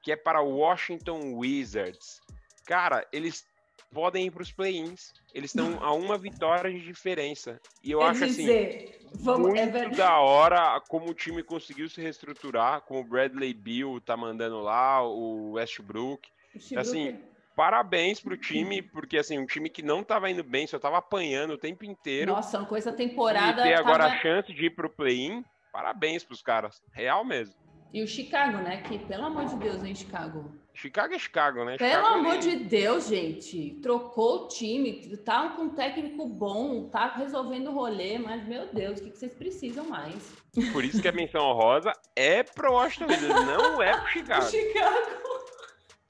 que 0.01 0.11
é 0.11 0.15
para 0.15 0.41
o 0.41 0.57
Washington 0.57 1.33
Wizards. 1.35 2.21
Cara, 2.65 3.07
eles 3.11 3.45
podem 3.93 4.27
ir 4.27 4.31
para 4.31 4.43
os 4.43 4.51
play-ins. 4.51 5.13
Eles 5.33 5.51
estão 5.51 5.83
a 5.83 5.93
uma 5.93 6.17
vitória 6.17 6.71
de 6.71 6.79
diferença. 6.81 7.59
E 7.83 7.91
eu 7.91 8.01
acho 8.01 8.25
assim, 8.25 8.35
dizer, 8.41 8.99
assim, 9.05 9.23
vamos, 9.23 9.47
muito 9.47 9.59
é 9.59 9.89
da 9.89 10.19
hora 10.19 10.79
como 10.87 11.09
o 11.09 11.13
time 11.13 11.43
conseguiu 11.43 11.89
se 11.89 12.01
reestruturar, 12.01 12.81
como 12.81 12.99
o 12.99 13.03
Bradley 13.03 13.53
Bill 13.53 14.01
tá 14.01 14.17
mandando 14.17 14.59
lá, 14.59 15.03
o 15.03 15.51
Westbrook. 15.53 16.27
O 16.71 16.79
assim, 16.79 17.19
parabéns 17.57 18.19
pro 18.19 18.37
time, 18.37 18.83
porque 18.83 19.17
assim, 19.17 19.39
um 19.39 19.47
time 19.47 19.67
que 19.67 19.81
não 19.81 20.03
tava 20.03 20.29
indo 20.29 20.43
bem, 20.43 20.67
só 20.67 20.77
tava 20.77 20.99
apanhando 20.99 21.55
o 21.55 21.57
tempo 21.57 21.83
inteiro. 21.83 22.31
Nossa, 22.31 22.59
uma 22.59 22.67
coisa 22.67 22.93
temporada. 22.93 23.61
E 23.61 23.63
ter 23.63 23.73
agora 23.73 24.03
tava... 24.03 24.15
a 24.15 24.19
chance 24.19 24.53
de 24.53 24.67
ir 24.67 24.69
pro 24.69 24.87
play-in, 24.87 25.43
parabéns 25.73 26.23
pros 26.23 26.43
caras. 26.43 26.79
Real 26.93 27.25
mesmo. 27.25 27.55
E 27.91 28.03
o 28.03 28.07
Chicago, 28.07 28.57
né? 28.57 28.81
Que, 28.81 28.99
pelo 28.99 29.25
amor 29.25 29.45
de 29.45 29.55
Deus, 29.55 29.83
hein, 29.83 29.95
Chicago? 29.95 30.51
Chicago 30.71 31.15
é 31.15 31.17
Chicago, 31.17 31.65
né? 31.65 31.77
Pelo 31.77 31.89
Chicago 31.89 32.15
é 32.15 32.19
amor 32.19 32.35
é... 32.35 32.37
de 32.37 32.55
Deus, 32.57 33.07
gente. 33.07 33.79
Trocou 33.81 34.43
o 34.43 34.47
time, 34.49 35.17
tá 35.17 35.49
com 35.49 35.63
um 35.63 35.69
técnico 35.69 36.27
bom, 36.27 36.87
tá 36.89 37.07
resolvendo 37.15 37.69
o 37.69 37.73
rolê, 37.73 38.19
mas, 38.19 38.45
meu 38.45 38.67
Deus, 38.71 38.99
o 38.99 39.03
que, 39.03 39.09
que 39.09 39.17
vocês 39.17 39.33
precisam 39.33 39.85
mais? 39.85 40.31
Por 40.71 40.85
isso 40.85 41.01
que 41.01 41.07
a 41.07 41.11
menção 41.11 41.43
honrosa 41.43 41.91
é 42.15 42.43
pro 42.43 42.73
Washington 42.73 43.07
Wizards, 43.07 43.45
não 43.47 43.81
é 43.81 43.97
pro 43.97 44.09
Chicago. 44.13 44.45
Chicago. 44.45 45.26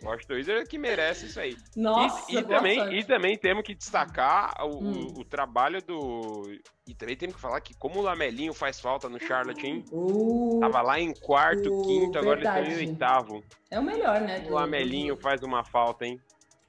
Washington 0.04 0.36
Wizards 0.36 0.64
é 0.64 0.66
que 0.66 0.78
merece 0.78 1.26
isso 1.26 1.40
aí. 1.40 1.58
Nossa, 1.76 2.32
e, 2.32 2.38
e 2.38 2.44
também, 2.44 3.00
e 3.00 3.04
também 3.04 3.38
temos 3.38 3.64
que 3.64 3.74
destacar 3.74 4.54
o, 4.64 4.78
hum. 4.78 5.14
o, 5.16 5.22
o, 5.22 5.26
trabalho 5.26 5.82
do. 5.82 6.44
E 6.86 6.94
também 6.94 7.16
temos 7.16 7.36
que 7.36 7.42
falar 7.42 7.60
que 7.62 7.74
como 7.74 8.00
o 8.00 8.04
Lamelinho 8.04 8.54
faz 8.54 8.80
falta 8.80 9.10
no 9.10 9.20
Charlotte, 9.20 9.66
hein? 9.66 9.84
Uh, 9.92 10.60
Tava 10.60 10.82
lá 10.82 11.00
em 11.00 11.14
quarto, 11.14 11.74
uh, 11.74 11.82
quinto, 11.82 12.18
agora 12.20 12.36
verdade. 12.36 12.60
ele 12.60 12.76
tá 12.76 12.84
em 12.84 12.88
oitavo. 12.90 13.44
É 13.72 13.80
o 13.80 13.84
melhor, 13.84 14.22
né? 14.22 14.46
O 14.48 14.54
Lamelinho 14.54 15.16
do... 15.16 15.22
faz 15.22 15.42
uma 15.42 15.64
falta, 15.64 16.06
hein? 16.06 16.22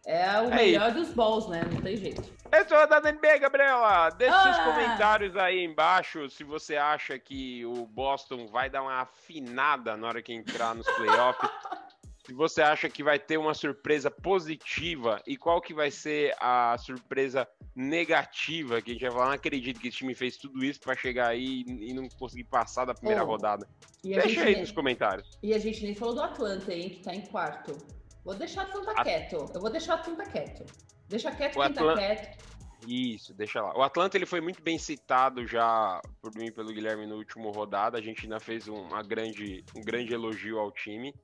É 0.07 0.41
o 0.41 0.51
é 0.51 0.57
melhor 0.57 0.89
isso. 0.89 1.01
dos 1.01 1.13
balls, 1.13 1.49
né? 1.49 1.63
Não 1.71 1.83
tem 1.83 1.97
jeito. 1.97 2.23
É 2.51 2.65
só 2.65 2.87
da 2.87 2.99
NBA, 2.99 3.39
Gabriela. 3.41 4.09
Deixe 4.09 4.35
ah. 4.35 4.43
seus 4.43 4.59
comentários 4.59 5.37
aí 5.37 5.63
embaixo 5.63 6.31
se 6.31 6.45
você 6.45 6.77
acha 6.77 7.19
que 7.19 7.67
o 7.67 7.85
Boston 7.85 8.47
vai 8.47 8.71
dar 8.71 8.81
uma 8.81 9.03
afinada 9.03 9.99
na 9.99 10.09
hora 10.09 10.23
que 10.23 10.33
entrar 10.33 10.75
nos 10.75 10.89
playoffs. 10.93 11.51
se 12.29 12.35
você 12.35 12.61
acha 12.61 12.91
que 12.91 13.03
vai 13.03 13.19
ter 13.19 13.39
uma 13.39 13.55
surpresa 13.55 14.11
positiva 14.11 15.23
e 15.27 15.35
qual 15.35 15.63
que 15.63 15.73
vai 15.73 15.91
ser 15.91 16.37
a 16.39 16.77
surpresa 16.77 17.49
negativa, 17.75 18.83
que 18.83 18.91
a 18.91 18.93
gente 18.93 19.03
vai 19.03 19.11
falar, 19.11 19.27
não 19.29 19.33
acredito 19.33 19.81
que 19.81 19.89
esse 19.89 19.97
time 19.97 20.15
fez 20.15 20.37
tudo 20.37 20.63
isso 20.63 20.79
para 20.79 20.95
chegar 20.95 21.29
aí 21.29 21.65
e 21.67 21.95
não 21.95 22.07
conseguir 22.19 22.45
passar 22.45 22.85
da 22.85 22.93
primeira 22.93 23.25
oh, 23.25 23.27
rodada. 23.27 23.67
Deixa 24.05 24.43
aí 24.43 24.53
nem, 24.53 24.61
nos 24.61 24.71
comentários. 24.71 25.39
E 25.43 25.55
a 25.55 25.59
gente 25.59 25.83
nem 25.83 25.95
falou 25.95 26.17
do 26.17 26.23
Atlanta, 26.23 26.71
hein, 26.71 26.91
que 26.91 27.03
tá 27.03 27.15
em 27.15 27.23
quarto. 27.23 27.79
Vou 28.23 28.35
deixar 28.35 28.67
o 28.67 28.69
Atlanta 28.69 28.91
a... 28.91 29.05
quieto. 29.05 29.51
Eu 29.55 29.61
vou 29.63 29.71
deixar 29.71 29.97
o 29.97 30.01
Atlanta 30.01 30.31
quieto. 30.31 30.67
Deixa 31.09 31.31
quieto 31.33 31.57
o 31.57 31.63
quem 31.63 31.73
tá 31.73 31.81
Atlan... 31.81 31.95
tá 31.95 32.01
quieto. 32.01 32.45
Isso, 32.87 33.33
deixa 33.33 33.63
lá. 33.63 33.75
O 33.75 33.83
Atlanta 33.83 34.19
ele 34.19 34.27
foi 34.27 34.43
muito 34.43 34.63
bem 34.63 34.79
citado 34.79 35.47
já 35.47 35.99
por 36.21 36.35
mim 36.37 36.53
pelo 36.53 36.75
Guilherme 36.75 37.07
no 37.07 37.17
último 37.17 37.51
rodada. 37.51 37.97
A 37.97 38.03
gente 38.03 38.25
ainda 38.25 38.39
fez 38.39 38.69
uma 38.69 39.03
grande, 39.03 39.65
um 39.75 39.81
grande 39.81 40.13
elogio 40.13 40.59
ao 40.59 40.71
time 40.71 41.13
que 41.13 41.19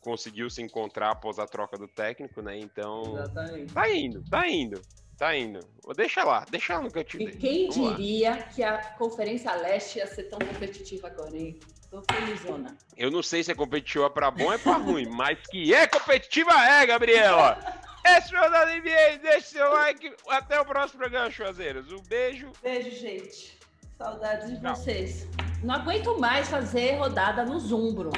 conseguiu 0.00 0.48
se 0.50 0.62
encontrar 0.62 1.10
após 1.10 1.38
a 1.38 1.46
troca 1.46 1.76
do 1.76 1.86
técnico, 1.88 2.42
né? 2.42 2.58
Então. 2.58 3.14
Exatamente. 3.18 3.72
Tá 3.72 3.90
indo, 3.90 4.24
tá 4.30 4.48
indo. 4.48 4.82
Tá 5.18 5.36
indo. 5.36 5.60
Deixa 5.94 6.24
lá, 6.24 6.46
deixa 6.50 6.74
lá 6.76 6.80
no 6.80 6.90
cantinho. 6.90 7.28
E 7.28 7.36
quem 7.36 7.68
Vamos 7.68 7.96
diria 7.98 8.30
lá. 8.30 8.36
que 8.38 8.62
a 8.62 8.78
Conferência 8.92 9.52
Leste 9.52 9.98
ia 9.98 10.06
ser 10.06 10.24
tão 10.24 10.38
competitiva 10.38 11.08
agora, 11.08 11.36
hein? 11.36 11.60
Tô 11.90 12.02
felizona. 12.10 12.74
Eu 12.96 13.10
não 13.10 13.22
sei 13.22 13.42
se 13.44 13.52
é 13.52 13.54
competitiva 13.54 14.08
para 14.08 14.30
bom 14.30 14.44
ou 14.44 14.52
é 14.54 14.56
para 14.56 14.78
ruim, 14.78 15.06
mas 15.12 15.38
que 15.50 15.74
é 15.74 15.86
competitiva 15.86 16.52
é, 16.52 16.86
Gabriela! 16.86 17.58
Esse 18.02 18.34
é 18.34 18.40
o 18.40 18.50
da 18.50 18.64
NBA, 18.64 19.18
deixe 19.22 19.48
seu 19.48 19.70
like. 19.70 20.10
Até 20.28 20.58
o 20.58 20.64
próximo 20.64 21.00
programa, 21.00 21.30
Chuazeiros. 21.30 21.92
Um 21.92 22.00
beijo. 22.08 22.50
Beijo, 22.62 22.90
gente. 22.90 23.58
Saudades 23.98 24.48
de 24.48 24.58
Tchau. 24.58 24.74
vocês. 24.74 25.28
Não 25.62 25.74
aguento 25.74 26.18
mais 26.18 26.48
fazer 26.48 26.94
rodada 26.94 27.44
no 27.44 27.60
Zumbro. 27.60 28.10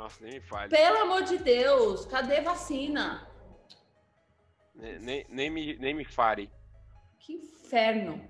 Nossa, 0.00 0.24
nem 0.24 0.32
me 0.32 0.40
fale. 0.40 0.70
Pelo 0.70 0.96
amor 0.96 1.24
de 1.24 1.36
Deus, 1.36 2.06
cadê 2.06 2.40
vacina? 2.40 3.28
Nem, 4.74 4.98
nem, 4.98 5.26
nem, 5.28 5.50
me, 5.50 5.76
nem 5.76 5.92
me 5.92 6.06
fale. 6.06 6.50
Que 7.18 7.34
inferno. 7.34 8.29